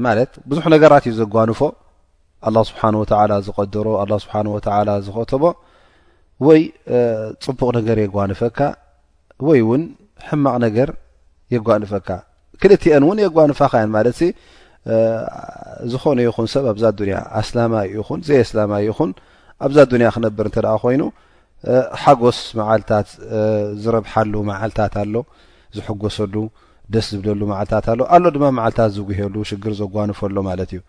[0.05, 1.61] ማለት ብዙሕ ነገራት እዩ ዘጓንፎ
[2.49, 5.45] ኣላ ስብሓን ወተዓላ ዝቀደሮ ኣላ ስብሓን ወተላ ዝኸተቦ
[6.47, 6.61] ወይ
[7.45, 8.59] ፅቡቕ ነገር የጓንፈካ
[9.49, 9.83] ወይ እውን
[10.27, 10.89] ሕማቕ ነገር
[11.55, 12.09] የጓንፈካ
[12.63, 14.29] ክልቲአን እውን የጓንፋኻ እን ማለት ሲ
[15.93, 19.11] ዝኾነ ይኹን ሰብ ኣብዛ ዱንያ ኣስላማ እዩ ኹን ዘይ ኣስላማ እዩ ኹን
[19.67, 21.03] ኣብዛ ዱንያ ክነብር እንተ ደኣ ኮይኑ
[22.03, 23.09] ሓጎስ መዓልታት
[23.83, 25.15] ዝረብሓሉ መዓልታት ኣሎ
[25.77, 26.35] ዝሐጎሰሉ
[26.95, 30.81] ደስ ዝብለሉ ማዓልታት ኣሎ ኣሎ ድማ ማዓልታት ዝጉሄሉ ሽግር ዘጓንፎ ሎ ማለት እዩ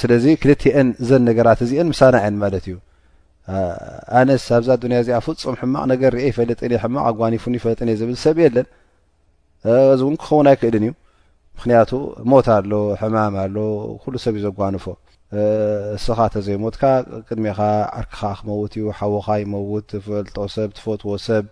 [0.00, 2.76] ስለዚ ክልተአን እዘን ነገራት እዚአን ምሳናእን ማለት እዩ
[4.20, 8.66] ኣነስ ኣብዛ ዱያ እዚኣ ፍፁም ሕማቕ ነገር አ ይፈለጥን ሕማቕ ኣጓኒፉን ፈለጥ ዝብል ሰብ የለን
[9.94, 10.92] እዚ እውን ክኸውን ኣይክእልን እዩ
[11.58, 11.90] ምክንያቱ
[12.32, 13.56] ሞት ኣሎ ሕማም ኣሎ
[14.02, 14.84] ኩሉ ሰብ እዩ ዘጓንፎ
[15.96, 16.82] እስኻ ተዘይሞትካ
[17.26, 17.58] ቅድሜኻ
[17.98, 21.44] ዓርክኻ ክመውት እዩ ሓወካ ይመውት ትፈልጦ ሰብ ትፈትዎ ሰብ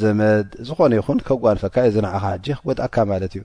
[0.00, 3.42] ዘመድ ዝኾነ ይኹን ከጓንፈካ እዚ ንዓኻ ሕጂ ክጎጣእካ ማለት እዩ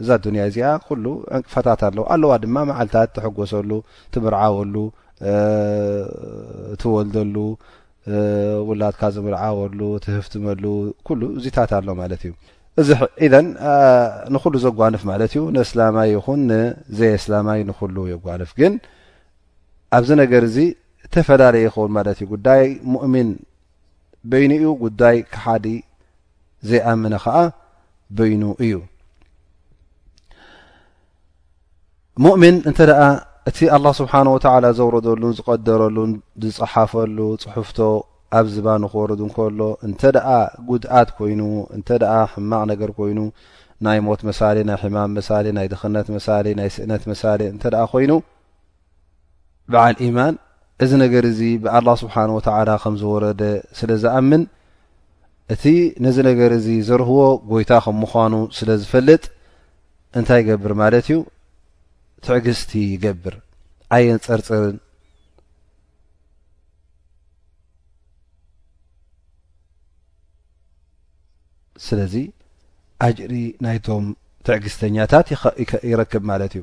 [0.00, 1.04] እዚ ኣዱንያ እዚኣ ኩሉ
[1.36, 3.70] ዕንቅፋታት ኣለዉ ኣለዋ ድማ መዓልታት ትሐጎሰሉ
[4.16, 4.76] ትምርዓወሉ
[6.80, 7.36] ትወልደሉ
[8.70, 10.64] ውላድካ ዝምርዓወሉ ትህፍትመሉ
[11.08, 12.32] ኩሉ እዚታት ኣሎ ማለት እዩ
[13.24, 13.34] ኢን
[14.34, 18.74] ንኩሉ ዘጓንፍ ማለት እዩ ንእስላማይ ይኹን ንዘየ እስላማይ ንኩሉ የጓንፍ ግን
[19.98, 20.56] ኣብዚ ነገር እዚ
[21.14, 22.62] ተፈላለየ ይኸውን ማለት እዩ ጉዳይ
[22.94, 23.28] ሙእሚን
[24.30, 25.66] በይኒ እዩ ጉዳይ ክሓዲ
[26.68, 27.38] ዘይኣምነ ከዓ
[28.18, 28.74] በይኑ እዩ
[32.24, 33.08] ሙእምን እንተ ኣ
[33.48, 36.12] እቲ ኣላ ስብሓን ወተዓላ ዘውረደሉን ዝቀደረሉን
[36.44, 37.78] ዝፅሓፈሉ ፅሑፍቶ
[38.38, 40.28] ኣብ ዝባኑ ክወርዱ እንከሎ እንተ ደኣ
[40.68, 41.40] ጉድኣት ኮይኑ
[41.78, 43.18] እንተ ኣ ሕማቅ ነገር ኮይኑ
[43.86, 48.12] ናይ ሞት መሳሌ ናይ ሕማም መሳሌ ናይ ደክነት መሳሌ ናይ ስእነት መሳሌ እንተ ኣ ኮይኑ
[49.74, 50.34] ብዓል ኢማን
[50.82, 53.42] እዚ ነገር እዚ ብአላህ ስብሓን ወተዓላ ከም ዝወረደ
[53.78, 54.42] ስለ ዝኣምን
[55.54, 55.64] እቲ
[56.04, 57.18] ነዚ ነገር እዚ ዘርህቦ
[57.50, 59.24] ጎይታ ከም ምኳኑ ስለ ዝፈልጥ
[60.18, 61.18] እንታይ ይገብር ማለት እዩ
[62.26, 63.36] ትዕግስቲ ይገብር
[63.96, 64.76] ኣየን ፀርፅርን
[71.86, 72.14] ስለዚ
[73.06, 73.34] አጅሪ
[73.64, 74.04] ናይቶም
[74.48, 75.26] ትዕግስተኛታት
[75.90, 76.62] ይረክብ ማለት እዩ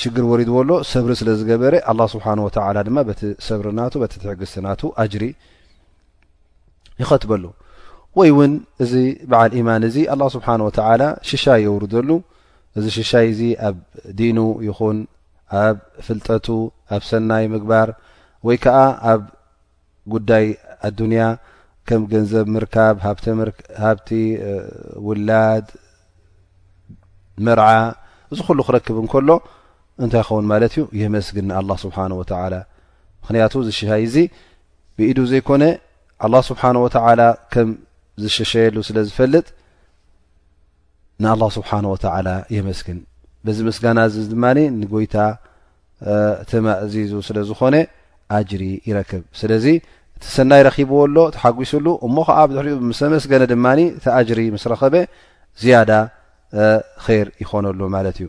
[0.00, 2.32] ሽግር ወሪድዎሎ ሰብሪ ስለ ዝገበረ ه ስብሓه
[2.88, 5.24] ድማ በቲ ሰብሪናቱ ቲ ትሕግዝትናቱ ኣጅሪ
[7.00, 7.44] ይኸትበሉ
[8.18, 8.52] ወይ እውን
[8.84, 8.92] እዚ
[9.30, 12.10] በዓል ኢማን እዚ ኣه ስብሓን ወተላ ሽሻይ የውርደሉ
[12.78, 13.76] እዚ ሽሻይ እዚ ኣብ
[14.20, 14.98] ዲኑ ይኹን
[15.64, 16.46] ኣብ ፍልጠቱ
[16.94, 17.88] ኣብ ሰናይ ምግባር
[18.48, 18.78] ወይ ከዓ
[19.12, 19.22] ኣብ
[20.14, 20.46] ጉዳይ
[20.88, 21.22] ኣዱንያ
[21.88, 22.94] ከም ገንዘብ ምርካብ
[23.84, 24.08] ሃብቲ
[25.06, 25.66] ውላድ
[27.46, 27.64] መርዓ
[28.32, 29.28] እዚ ኩሉ ክረክብ እንከሎ
[30.04, 32.54] እንታይ ይኸውን ማለት እዩ የመስግን ንኣላ ስብሓን ወተላ
[33.22, 34.16] ምክንያቱ ዝሽሻይ እዚ
[34.96, 35.64] ብኢዱ ዘይኮነ
[36.26, 37.20] ኣላه ስብሓን ወተዓላ
[37.52, 37.68] ከም
[38.22, 39.46] ዝሸሸየሉ ስለ ዝፈልጥ
[41.22, 42.98] ንኣላه ስብሓነ ወተላ የመስግን
[43.44, 44.44] በዚ ምስጋና እዚ ድማ
[44.80, 45.16] ንጎይታ
[46.50, 47.74] ተማእዚዙ ስለ ዝኾነ
[48.36, 49.66] ኣጅሪ ይረክብ ስለዚ
[50.16, 54.94] እቲ ሰናይ ረኪብዎሎ ተሓጒስሉ እሞ ከዓ ብድሕሪኡ ምስ መስገነ ድማኒ ቲአጅሪ ምስ ረኸበ
[55.62, 55.90] ዝያዳ
[57.06, 58.28] ኸር ይኮነሉ ማለት እዩ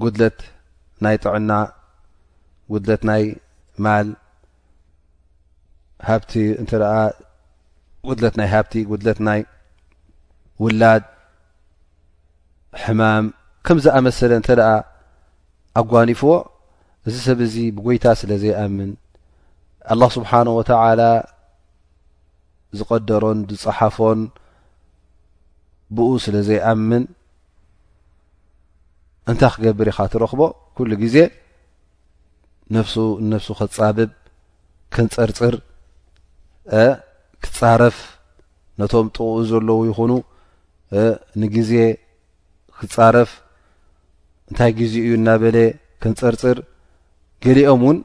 [0.00, 0.38] ጉድለት
[1.04, 1.52] ናይ ጥዕና
[2.72, 3.22] ጉድለት ናይ
[3.84, 4.08] ማል
[6.08, 6.70] ሃብቲ እተ
[8.30, 9.40] ት ናይ ሀብቲ ጉድለት ናይ
[10.64, 11.04] ውላድ
[12.82, 13.24] ሕማም
[13.66, 14.70] ከምዝኣመሰለ እንተ ደኣ
[15.80, 16.32] ኣጓኒፍዎ
[17.08, 18.90] እዚ ሰብ እዚ ብጐይታ ስለ ዘይኣምን
[19.92, 21.00] ኣላ ስብሓን ወተላ
[22.78, 24.20] ዝቀደሮን ዝፀሓፎን
[25.96, 27.02] ብኡ ስለ ዘይኣምን
[29.30, 30.40] እንታይ ክገብር ኢኻ እትረክቦ
[30.76, 31.16] ኩሉ ግዜ
[32.74, 32.94] ነፍሱ
[33.28, 34.10] ንነፍሱ ከጻብብ
[34.94, 35.54] ከንፀርፅር
[37.42, 37.96] ክትጻረፍ
[38.80, 40.12] ነቶም ጥቕኡ ዘለዉ ይኹኑ
[41.42, 41.72] ንግዜ
[42.78, 43.30] ክትጻረፍ
[44.48, 45.56] እንታይ ግዜ እዩ እናበለ
[46.02, 46.56] ከንፀርፅር
[47.44, 47.98] ገሊኦም እውን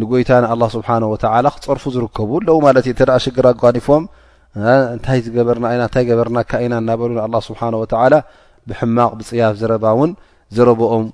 [0.00, 4.04] ንጐይታ ንኣላ ስብሓን ወተዓላ ክፀርፉ ዝርከቡ ለዉ ማለት እዩ ንተ ደኣ ሽግር ኣጓኒፎም
[4.94, 8.14] እንታይ ዝገበርና ና እንታይ ገበርና ካ ኢና እናበሉ ንኣላ ስብሓን ወተዓላ
[8.70, 10.10] ብሕማቕ ብፅያፍ ዝረባ እውን
[10.56, 11.04] ዘረብኦም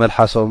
[0.00, 0.50] መልሓሶም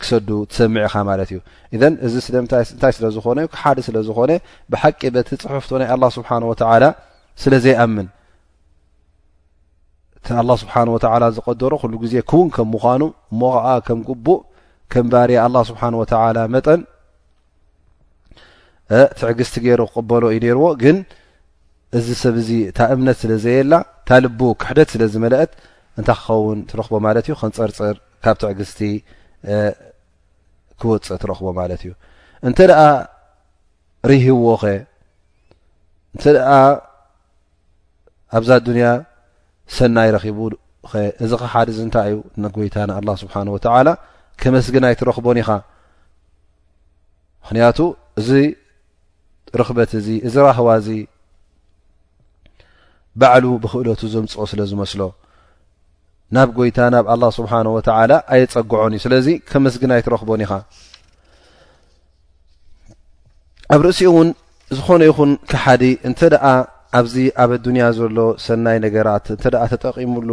[0.00, 1.38] ክሰዱ ትሰሚዒ ኢኻ ማለት እዩ
[1.86, 4.30] እን እዚ እንታይ ስለዝኾነ ሓደ ስለዝኮነ
[4.72, 6.84] ብሓቂ በቲ ፅሑፍቶ ናይ ኣላ ስብሓን ወተዓላ
[7.42, 8.08] ስለ ዘይኣምን
[10.18, 14.40] እቲ ኣላ ስብሓን ወተዓላ ዝቀደሮ ኩሉ ግዜ ክውን ከም ምኳኑ እሞ ከዓ ከም ግቡእ
[14.92, 16.80] ከም ባር ኣላ ስብሓን ወተላ መጠን
[19.20, 20.96] ትዕግዝቲ ገይሩ ክቕበሎ እዩ ነይርዎ ግን
[21.96, 25.50] እዚ ሰብ እዚ እታ እምነት ስለ ዘየላ እታ ልቡ ክሕደት ስለ ዝመልአት
[25.98, 28.80] እንታይ ክኸውን ትረኽቦ ማለት እዩ ከንፀርፅር ካብ ትዕግዝቲ
[30.80, 31.92] ክወፅ ትረክቦ ማለት እዩ
[32.48, 32.80] እንተ ደኣ
[34.10, 34.64] ርሂብዎ ኸ
[36.14, 36.24] እንተ
[36.58, 36.60] ኣ
[38.38, 38.86] ኣብዛ ዱንያ
[39.76, 40.38] ሰናይ ረኪቡ
[40.90, 40.92] ኸ
[41.24, 43.88] እዚ ከ ሓደ እንታይ እዩ ንጎይታ ንኣላ ስብሓን ወተዓላ
[44.40, 45.50] ከመስግናይ ትረክቦን ኢኻ
[47.46, 47.78] ምኽንያቱ
[48.20, 48.28] እዚ
[49.60, 50.88] ርክበት እዚ እዚ ራህዋ እዚ
[53.20, 55.00] ባዕሉ ብክእለቱ ዘምፅኦ ስለ ዝመስሎ
[56.34, 60.52] ናብ ጎይታ ናብ ኣላ ስብሓን ወተዓላ ኣየፀግዖን እዩ ስለዚ ከመስግናይ ትረክቦን ኢኻ
[63.74, 64.28] ኣብ ርእሲኡ እውን
[64.76, 66.52] ዝኾነ ይኹን ክሓዲ እንተ ኣ
[66.98, 70.30] ኣብዚ ኣብ ኣዱንያ ዘሎ ሰናይ ነገራት እንተ ኣ ተጠቒሙሉ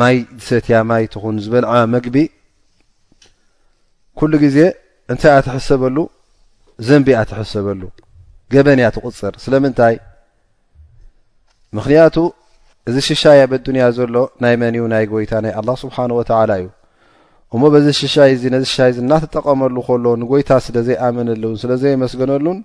[0.00, 2.16] ማይ ድሰትያ ማይትኹን ዝበልዓ መግቢ
[4.20, 4.58] ኩሉ ግዜ
[5.12, 5.96] እንታይ እኣ ትሕሰበሉ
[6.88, 7.82] ዘንቢ ኣ ትሕሰበሉ
[8.54, 9.94] ገበን እያ ትቕፅር ስለምንታይ
[11.76, 12.16] ምክንያቱ
[12.88, 16.12] እዚ ሽሻይ ኣብ ዱንያ ዘሎ ናይ መን ናይ ጎይታ ናይ ኣ ስብሓላ
[16.60, 16.66] እዩ
[17.54, 22.58] እሞ በዚ ሽሻይ እ ነዚ ሻይ እናጠቀመሉ ከሎ ንጎይታ ስለዘይኣመነሉን ስለዘይመስገነሉን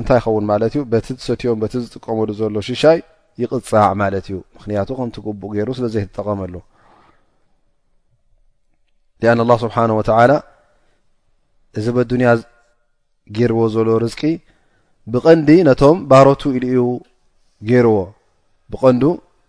[0.00, 0.84] እንታይ ይኸውን ቲ
[1.18, 2.98] ዝሰትዮም ዝጥቀመሉ ዘሎ ሽሻይ
[3.42, 3.62] ይቕዕ
[4.02, 4.88] ማለት እዩክያቱ
[5.26, 6.54] ከቡእሩ ስለይጠቀመሉ
[9.64, 9.78] ስብሓ
[11.80, 12.28] እዚ ብዱንያ
[13.36, 14.20] ገይርዎ ዘሎ ርዝቂ
[15.12, 16.80] ብቐንዲ ነቶም ባሮቱ ኢሉ እዩ
[17.62, 18.10] رو
[18.82, 19.04] بند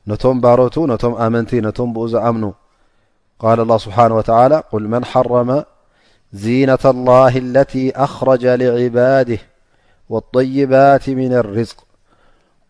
[0.08, 2.54] نم بارت نم امنت ن ب من
[3.40, 5.64] قال الله سبحانه وتعالى قل من حرم
[6.34, 9.38] زينة الله التي أخرج لعباده
[10.10, 11.78] والطيبات من الرزق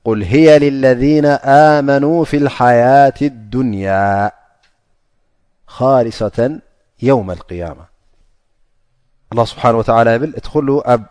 [0.04, 1.26] قل هي للذين
[1.76, 4.32] آمنوا في الحياة الدنيا
[5.68, 6.60] خالصة
[7.02, 7.86] يوم القيامة
[9.32, 11.02] الله سبحانه وتعالى ت ل ب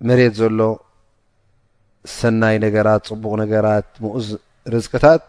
[0.00, 0.76] مرت ل
[2.18, 4.26] ሰናይ ነገራት ፅቡቕ ነገራት ሙኡዝ
[4.72, 5.22] ርዝቅታት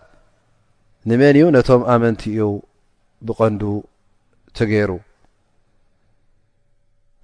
[1.09, 2.41] ንመን እዩ ነቶም ኣመንቲ እዩ
[3.27, 3.61] ብቀንዱ
[4.57, 4.91] ተገይሩ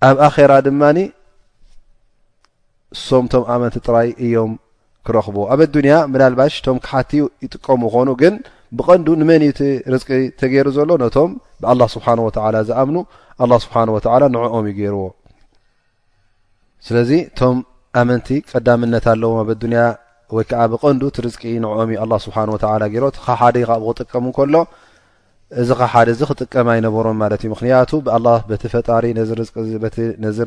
[0.10, 0.98] ኣብ ኣኼራ ድማኒ
[2.96, 4.54] እሶም ቶም ኣመንቲ ጥራይ እዮም
[5.08, 7.12] ክረክብዎ ኣብ ኣዱንያ ምናልባሽ ቶም ክሓት
[7.44, 8.36] ይጥቀሙ ኮኑ ግን
[8.78, 9.52] ብቀንዱ ንመን እዩ
[9.94, 10.10] ርዝቂ
[10.42, 12.98] ተገይሩ ዘሎ ነቶም ብኣላه ስብሓን ወተዓላ ዝኣምኑ
[13.44, 15.04] ኣላ ስብሓን ወተዓላ ንዕኦም እዩ ገይርዎ
[16.88, 17.58] ስለዚ እቶም
[18.00, 19.82] ኣመንቲ ቀዳምነት ኣለዎም ብኣዱንያ
[20.36, 24.56] ወይ ከዓ ብቐንዱ ቲርፅቂ ንዕኦምዩ ኣ ስብሓ ወተላ ገይሮትካ ሓደ ብክጥቀሙ ን ከሎ
[25.62, 27.92] እዚ ኻ ሓደ ዚ ክጥቀማ ኣይነበሮም ማለት እዩ ምክንያቱ
[28.52, 29.32] ብቲ ፈጣሪነዚ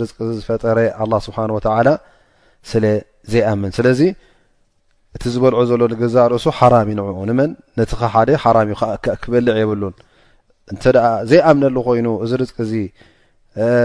[0.02, 1.88] ርቂ ዝፈጠረ ኣ ስብሓን ወላ
[2.70, 2.84] ስለ
[3.32, 4.00] ዘይኣምን ስለዚ
[5.16, 8.76] እቲ ዝበልዖ ዘሎ ገዛእ ርእሱ ሓራሚ ዩ ንዕኡንመን ነቲ ኻ ሓደ ሓራም እዩ
[9.24, 9.94] ክበልዕ የብሉን
[10.72, 10.82] እንተ
[11.32, 12.72] ዘይኣምነሉ ኮይኑ እዚ ርፅቂ እዚ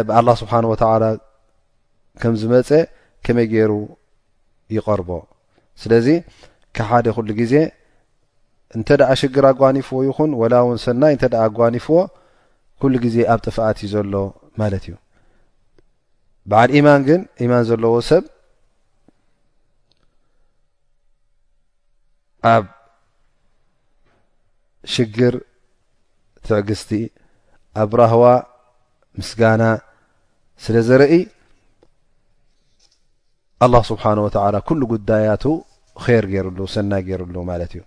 [0.09, 1.03] ብኣላ ስብሓን ወተዓላ
[2.23, 2.69] ከምዝመፀ
[3.25, 3.71] ከመይ ገይሩ
[4.75, 5.09] ይቐርቦ
[5.81, 6.07] ስለዚ
[6.77, 7.53] ካብ ሓደ ኩሉ ግዜ
[8.77, 11.97] እንተ ደኣ ሽግር ኣጓኒፍዎ ይኹን ወላ እውን ሰናይ እንተ ኣጓኒፍዎ
[12.81, 14.13] ኩሉ ግዜ ኣብ ጥፍኣት እዩ ዘሎ
[14.61, 14.95] ማለት እዩ
[16.49, 18.23] በዓል ኢማን ግን ኢማን ዘለዎ ሰብ
[22.53, 22.65] ኣብ
[24.93, 25.35] ሽግር
[26.45, 26.91] ትዕግዝቲ
[27.81, 28.23] ኣብ ረህዋ
[29.19, 29.63] ምስጋና
[30.63, 31.13] ስለ ዘርኢ
[33.65, 35.43] ኣላ ስብሓን ወተላ ኩሉ ጉዳያቱ
[36.05, 37.81] ር ገሩሉ ስናይ ገይሩሉ ማለት እዩ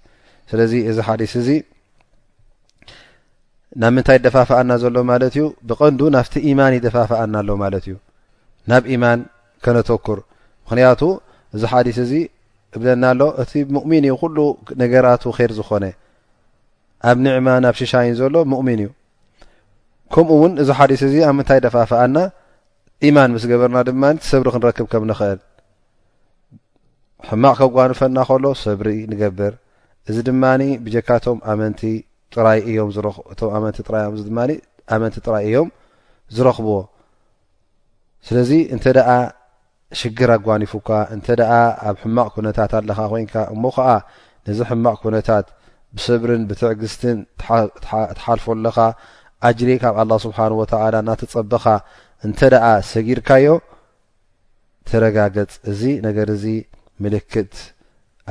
[0.51, 1.49] ስለዚ እዚ ሓዲስ እዚ
[3.83, 7.95] ናብ ምንታይ ደፋፍኣና ዘሎ ማለት እዩ ብቐንዱ ናፍቲ ኢማን እይደፋፍኣና ኣሎ ማለት እዩ
[8.71, 9.21] ናብ ኢማን
[9.65, 10.19] ከነተኩር
[10.65, 11.01] ምክንያቱ
[11.59, 12.13] እዚ ሓዲስ እዚ
[12.77, 14.37] እብለና ኣሎ እቲ ሙእሚን እዩ ኩሉ
[14.83, 15.85] ነገራቱ ር ዝኾነ
[17.11, 18.91] ኣብ ኒዕማ ናብ ሽሻይን ዘሎ ሙእሚን እዩ
[20.17, 22.17] ከምኡ እውን እዚ ሓዲስ እዚ ናብ ምንታይ ደፋፍኣና
[23.09, 25.41] ኢማን ምስ ገበርና ድማ ሰብሪ ክንረክብ ከም ንኽእል
[27.31, 29.53] ሕማቕ ከጓንፈና ከሎ ሰብሪ ንገብር
[30.09, 31.83] እዚ ድማኒ ብጀካም ኣመንቲ
[32.35, 32.65] ጥራዚ
[33.39, 33.87] ድ
[34.95, 35.69] ኣመንቲ ጥራይ እዮም
[36.37, 36.77] ዝረኽብዎ
[38.27, 39.09] ስለዚ እንተ ደኣ
[40.01, 41.59] ሽግር ኣጓኒፉካ እንተ ኣ
[41.89, 43.89] ኣብ ሕማቕ ኩነታት ኣለኻ ኮንካ እሞ ከዓ
[44.49, 45.47] ነዚ ሕማቕ ኩነታት
[45.97, 47.19] ብሰብሪን ብትዕግስትን
[48.21, 48.77] ተሓልፈለኻ
[49.49, 51.65] ኣጅሪ ካብ ኣላ ስብሓን ወተዓላ እናተፀብኻ
[52.27, 53.47] እንተ ደኣ ሰጊድካዮ
[54.91, 56.45] ተረጋገፅ እዚ ነገር እዚ
[57.03, 57.53] ምልክት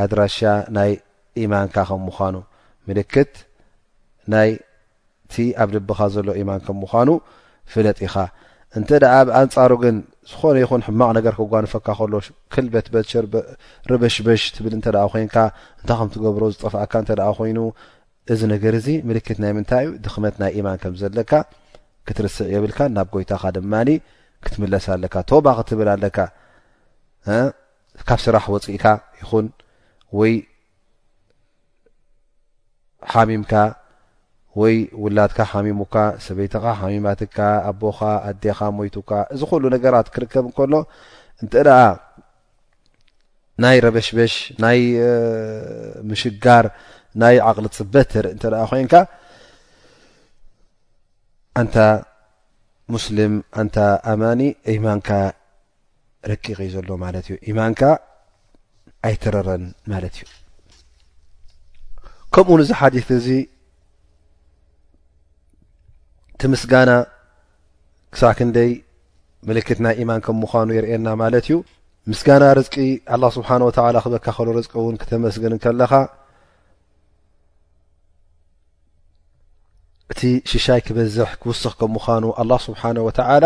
[0.03, 0.37] ኣድራሻ
[0.77, 0.91] ናይ
[1.45, 2.35] ኢማንካ ከም ምዃኑ
[2.87, 3.33] ምልክት
[4.33, 4.49] ናይ
[5.25, 7.09] እቲ ኣብ ልብኻ ዘሎ ኢማን ከም ምዃኑ
[7.73, 8.15] ፍለጥ ኢኻ
[8.77, 9.95] እንተ ደኣ ብኣንፃሩ ግን
[10.29, 12.13] ዝኾነ ይኹን ሕማቕ ነገር ክጓንፈካ ከሎ
[12.53, 15.35] ክልበትበርበሽበሽ ትብል እንተ ደ ኮንካ
[15.81, 17.59] እንታይ ከም ትገብሮ ዝጠፍእካ እንተ ኮይኑ
[18.33, 21.31] እዚ ነገር እዚ ምልክት ናይ ምንታይ እዩ ድኽመት ናይ ኢማን ከም ዘለካ
[22.07, 23.89] ክትርስዕ የብልካ ናብ ጎይታኻ ድማኒ
[24.43, 26.17] ክትምለስ ኣለካ ቶባክ ትብል ኣለካ
[28.07, 28.85] ካብ ስራሕ ወፂእካ
[29.19, 29.45] ይኹን
[30.19, 30.33] ወይ
[33.11, 33.53] ሓሚምካ
[34.61, 35.95] ወይ ውላድካ ሓሚሙካ
[36.25, 37.37] ሰበይትኻ ሓሚማትካ
[37.69, 37.99] ኣቦኻ
[38.29, 40.73] ኣዴኻ ሞይቱካ እዚ ኩሉ ነገራት ክርከብ እንከሎ
[41.41, 41.79] እንተ ደኣ
[43.63, 44.33] ናይ ረበሽበሽ
[44.63, 44.79] ናይ
[46.09, 46.65] ምሽጋር
[47.21, 48.93] ናይ ዓቅሊ ፅበትር እንተ ኣ ኮንካ
[51.61, 51.77] ኣንታ
[52.93, 53.77] ሙስልም ኣንታ
[54.11, 54.41] ኣማኒ
[54.73, 55.09] አማንካ
[56.29, 57.89] ረቂ እዩ ዘሎ ማለት እዩ ኢማን ከ
[59.07, 60.23] ኣይትረረን ማለት እዩ
[62.35, 63.27] ከምኡ ንዚ ሓዲት እዚ
[66.33, 66.91] እቲ ምስጋና
[68.13, 68.71] ክሳ ክንደይ
[69.47, 71.57] ምልክት ናይ ኢማን ከም ምኳኑ የርኤየና ማለት እዩ
[72.11, 72.75] ምስጋና ርቂ
[73.13, 75.91] ኣ ስብሓን ወተላ ክበካከሉ ርቂ እውን ክተመስግን ከለኻ
[80.13, 83.45] እቲ ሽሻይ ክበዝሕ ክውስኽ ከም ምኳኑ ኣላ ስብሓነ ወተዓላ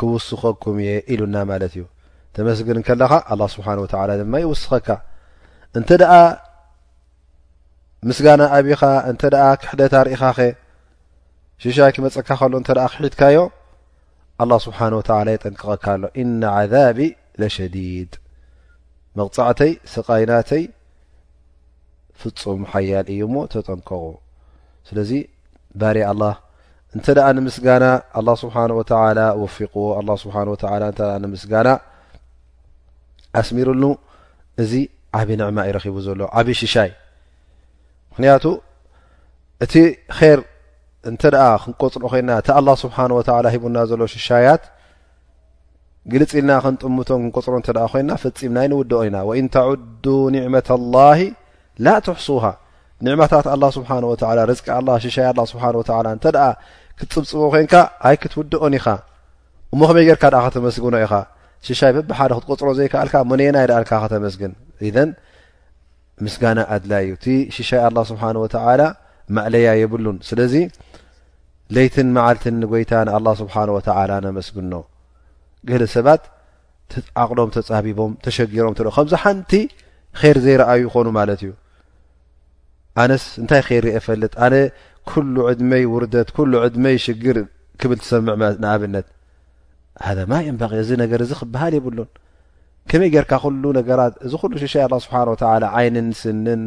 [0.00, 1.84] ክውስኸኩም እየ ኢሉና ማለት እዩ
[2.36, 4.88] ተመስግን ከለኻ ኣه ስብሓን ወላ ድማ ይውስኸካ
[5.78, 6.12] እንተ ደኣ
[8.08, 9.22] ምስጋና ኣብኻ እንተ
[9.62, 10.48] ክሕደታ ርኢኻ ኸ
[11.62, 13.38] ሽሻ ክመፀካ ከሎ እተ ክሒትካዮ
[14.42, 16.98] ኣه ስብሓን ወተላ የጠንቀቀካ ኣሎ እነ عዛቢ
[17.40, 18.12] ለሸዲድ
[19.18, 20.62] መቕፃዕተይ ሰቃይናተይ
[22.20, 24.02] ፍጹም ሓያል እዩ እሞ ተጠንቀቁ
[24.88, 25.10] ስለዚ
[25.80, 26.12] ባሪ ኣ
[26.96, 27.84] እንተ ንምስጋና
[28.18, 28.90] ኣله ስብሓه ወተ
[29.40, 31.68] ወፊقዎ ه ስብሓ እ ንምስጋና
[33.40, 33.82] ኣስሚሩሉ
[34.62, 34.72] እዚ
[35.18, 36.90] ዓበዪ ንዕማ ይረኪቡ ዘሎ ዓበይ ሽሻይ
[38.10, 38.44] ምክንያቱ
[39.64, 39.74] እቲ
[40.38, 40.40] ር
[41.10, 41.22] እንተ
[41.64, 43.22] ክንቆፅሮኦ ኮይና እቲ ኣه ስብሓه ወ
[43.54, 44.62] ሂቡና ዘሎ ሽሻያት
[46.12, 50.04] ግልጽ ኢልና ክንጥምቶም ክንቆፅሮ እተ ኮይና ፈፂምናይ ንውድኦ ኢና ወኢን ተዑዱ
[50.36, 51.20] ኒዕመة لላሂ
[51.84, 52.44] ላ ትሕሱሃ
[53.06, 54.12] ኒዕማታት ኣላ ስብሓወ
[54.50, 54.64] ርቂ
[55.04, 55.82] ሽሻይ ስብሓ ወ
[56.16, 56.28] እተ
[57.00, 57.74] ክትፅብፅበ ኮይንካ
[58.08, 58.86] ኣይ ክትውድኦን ኢኻ
[59.72, 61.12] እሞ ኸመይ ጌርካ ከተመስግኖ ኢኻ
[61.66, 64.52] ሽሻይ ብብሓደ ክትቆፅሮ ዘይከኣልካ ሞንየናይ ዳአልካ ከተመስግን
[64.88, 65.10] ኢን
[66.26, 67.26] ምስጋና ኣድላይ እዩ እቲ
[67.56, 68.54] ሽሻይ ኣ ስብሓንወተ
[69.36, 70.54] ማእለያ የብሉን ስለዚ
[71.76, 73.88] ለይትን መዓልትን ንጎይታ ንኣ ስብሓ ወተ
[74.26, 74.72] ነመስግኖ
[75.70, 76.22] ገለ ሰባት
[77.22, 79.52] ዓቕሎም ተፃቢቦም ተሸጊሮም እ ከምዚ ሓንቲ
[80.22, 81.52] ር ዘይረኣዩ ይኮኑ ማለት እዩ
[83.02, 84.54] ኣነስ እንታይ ከይ ሪእኦ ፈልጥ ኣነ
[85.10, 87.36] ኩሉ ዕድመይ ውርደት ኩሉ ዕድመይ ሽግር
[87.80, 89.06] ክብል ትሰምዕ ንኣብነት
[90.06, 92.08] ሃ ማ እንበቂ እዚ ነገር እዚ ክበሃል የብሉን
[92.90, 95.16] ከመይ ጌርካ ኩሉ ነገራት እዚ ኩሉ ሽሻይ ኣ ስብሓ
[95.78, 96.62] ዓይንን ስንን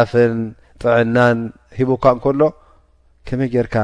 [0.00, 0.36] ኣፍን
[0.82, 1.38] ጥዕናን
[1.78, 2.40] ሂቡካ እንከሎ
[3.28, 3.74] ከመይ ጌርካ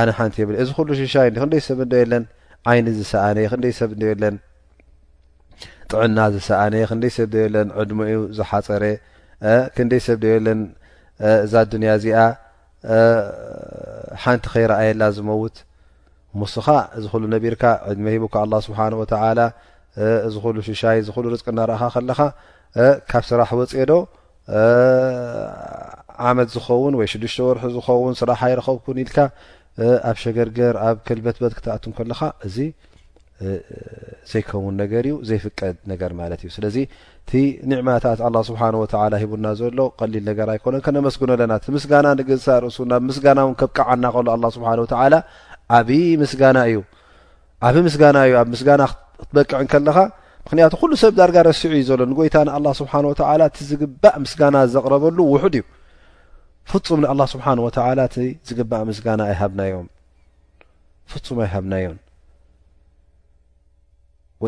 [0.00, 2.24] ኣነ ሓንቲ የብ እዚ ሉ ሽሻይ ክደይ ሰብ እደየለን
[2.70, 3.90] ዓይኒ ዝሰኣነ ክይ ሰብ
[4.22, 4.30] ለ
[5.90, 8.82] ጥዕና ዝሰኣነ ክሰብለን ዕድሞኡ ዝሓፀረ
[9.76, 10.60] ክንደይ ሰብ ደ የለን
[11.44, 12.18] እዛ ኣዱንያ እዚኣ
[14.22, 15.56] ሓንቲ ከይረኣየላ ዝመውት
[16.40, 16.66] ሙስኻ
[16.96, 17.62] እዚ ኩሉ ነቢርካ
[17.92, 19.40] እመሂቡካ ኣላ ስብሓን ወተላ
[20.26, 22.20] እዚ ኩሉ ሽሻይ ዚሉ ርፅቂ እናርእኻ ከለኻ
[23.12, 23.94] ካብ ስራሕ ወፂኦ ዶ
[26.30, 29.18] ዓመት ዝኸውን ወይ ሽዱሽተ ወርሑ ዝኸውን ስራሓ ይረኸብኩን ኢልካ
[30.08, 32.56] ኣብ ሸገርገር ኣብ ክልበትበት ክትኣትም ከለኻ እዚ
[34.30, 36.76] ዘይከውን ነገር እዩ ዘይፍቀድ ነገር ማለት እዩ ስለዚ
[37.30, 37.40] ቲ
[37.80, 38.60] ዕማታት ስብሓ
[39.22, 39.78] ሂቡና ዘሎ
[40.12, 44.18] ሊል ነር ኣይኮነን ከነመስግኑ ኣለና ምስጋና ንግሳ ርእሱ ናብ ምስና ን ከብቃዓና ከ
[44.56, 44.70] ስብሓ
[45.14, 45.18] ና
[45.76, 45.86] እዩ
[46.20, 46.64] ብ ስና
[48.28, 48.82] እዩ ኣብ ስና
[49.28, 49.96] ትበቅዕ ከለኻ
[50.44, 52.36] ምክንያቱ ኩሉ ሰብ ዳርጋ ሲዑ እዩ ዘሎ ንይታ
[52.80, 52.92] ስብሓ
[53.70, 55.64] ዝግባእ ምስጋና ዘረበሉ ውሑድ እዩ
[56.70, 57.02] ፍፁም
[57.34, 57.46] ስብሓ
[58.48, 58.66] ዝግእ
[59.20, 59.90] ና ኣናዮምፍፁም
[61.46, 61.98] ኣይሃብናዮም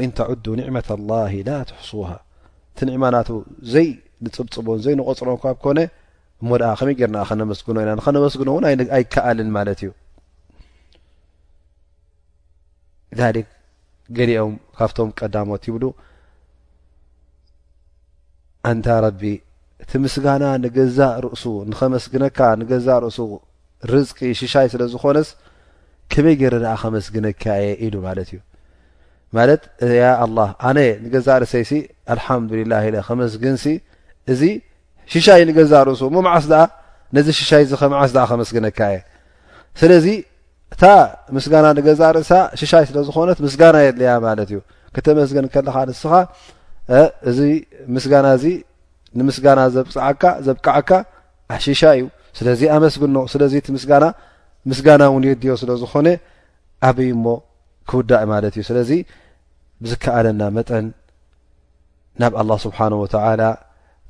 [0.09, 0.13] ን
[0.45, 1.91] ዱ ة ትስ
[2.89, 3.29] ንዕማናቱ
[3.73, 3.89] ዘይ
[4.25, 5.79] ንፅብፅቦን ዘይ ንቆፅሮንካብ ኮነ
[6.43, 8.65] እሞ ድኣ ከመይ ገረናኣ ከነመስግኖ ኢና ንከነመስግኖ እውን
[8.97, 9.91] ኣይከኣልን ማለት እዩ
[14.17, 15.85] ገሊኦም ካብቶም ቀዳሞት ይብሉ
[18.71, 19.23] እንታ ረቢ
[19.83, 23.19] እቲ ምስጋና ንገዛእ ርእሱ ንከመስግነካ ንገዛ ርእሱ
[23.93, 25.29] ርዝቂ ሽሻይ ስለ ዝኮነስ
[26.13, 28.41] ከመይ ገይረ ኣ ከመስግነካየ ኢሉ ማለት እዩ
[29.37, 29.63] ማለት
[30.03, 31.71] ያ ኣላ ኣነ ንገዛ ርእሰይሲ
[32.15, 33.67] አልሓምዱልላሂ ኢ ከመስግን ሲ
[34.33, 34.43] እዚ
[35.13, 36.61] ሽሻይ ንገዛእ ርእሱ ሞ መዓስ ድኣ
[37.17, 39.01] ነዚ ሽሻይ እዚ ከመዓስ ድኣ ከመስግነካ እየ
[39.81, 40.07] ስለዚ
[40.75, 40.85] እታ
[41.37, 44.59] ምስጋና ንገዛእርእሳ ሽሻይ ስለ ዝኾነት ምስጋና የድለያ ማለት እዩ
[44.97, 46.13] ክተመስግን ከለኻ ንስኻ
[47.31, 47.39] እዚ
[47.95, 48.47] ምስጋና እዚ
[49.19, 50.91] ንምስጋና ዘዘብቃዓካ
[51.67, 52.05] ሽሻይ እዩ
[52.39, 54.05] ስለዚ ኣመስግኖ ስለዚ እቲ ምስጋና
[54.71, 56.09] ምስጋና እውን የድዮ ስለ ዝኾነ
[56.89, 57.25] ኣበይ እሞ
[57.91, 58.91] ክውዳእ ማለት እዩ ስለዚ
[59.83, 60.85] ብዝከኣለና መጠን
[62.21, 63.43] ናብ ኣلله ስብሓንه ወተላ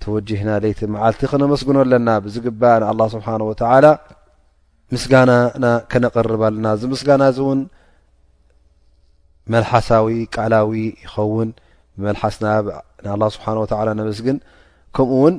[0.02, 3.62] ተወጅህና ለቲ መዓልቲ ክነመስግኑ ኣለና ብዚግባእ ንኣله ስብሓه وተ
[4.94, 7.60] ምስጋናና ከነቀርብ ኣለና እዚ ምስጋና እዚ እውን
[9.52, 10.72] መልሓሳዊ ቃላዊ
[11.04, 11.48] ይኸውን
[12.02, 12.46] ብመሓስና
[13.34, 13.46] ስብሓ
[14.00, 14.36] ነመስግን
[14.96, 15.34] ከምኡ እውን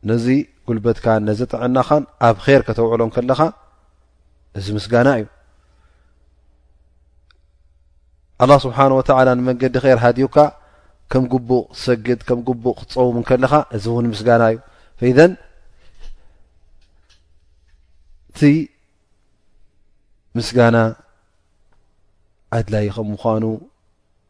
[0.08, 0.26] ነዚ
[0.68, 3.40] ጉልበትካ ነዚ ጥዕናኻን ኣብ ኼር ከተውዕሎ ከለኻ
[4.58, 5.26] እዚ ምስጋና እዩ
[8.42, 10.36] ኣላህ ስብሓን ወተላ ንመንገዲ ኼር ሃድዩካ
[11.12, 14.58] ከም ግቡእ ክሰግድ ከም ግቡእ ክትፀውብ ንከለኻ እዚ እውን ምስጋና እዩ
[15.00, 15.18] ፈኢዘ
[18.30, 18.40] እቲ
[20.38, 20.76] ምስጋና
[22.56, 23.44] ኣድላይ ከም ምኳኑ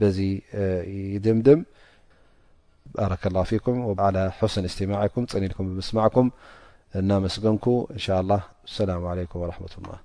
[0.00, 1.64] يدمم
[2.94, 6.26] بركالله فكم عل حسن اتماعكم لكم مسمعكم
[6.96, 7.58] نمسن
[7.90, 10.03] ان شا الله السلام عليكم ورحمة الله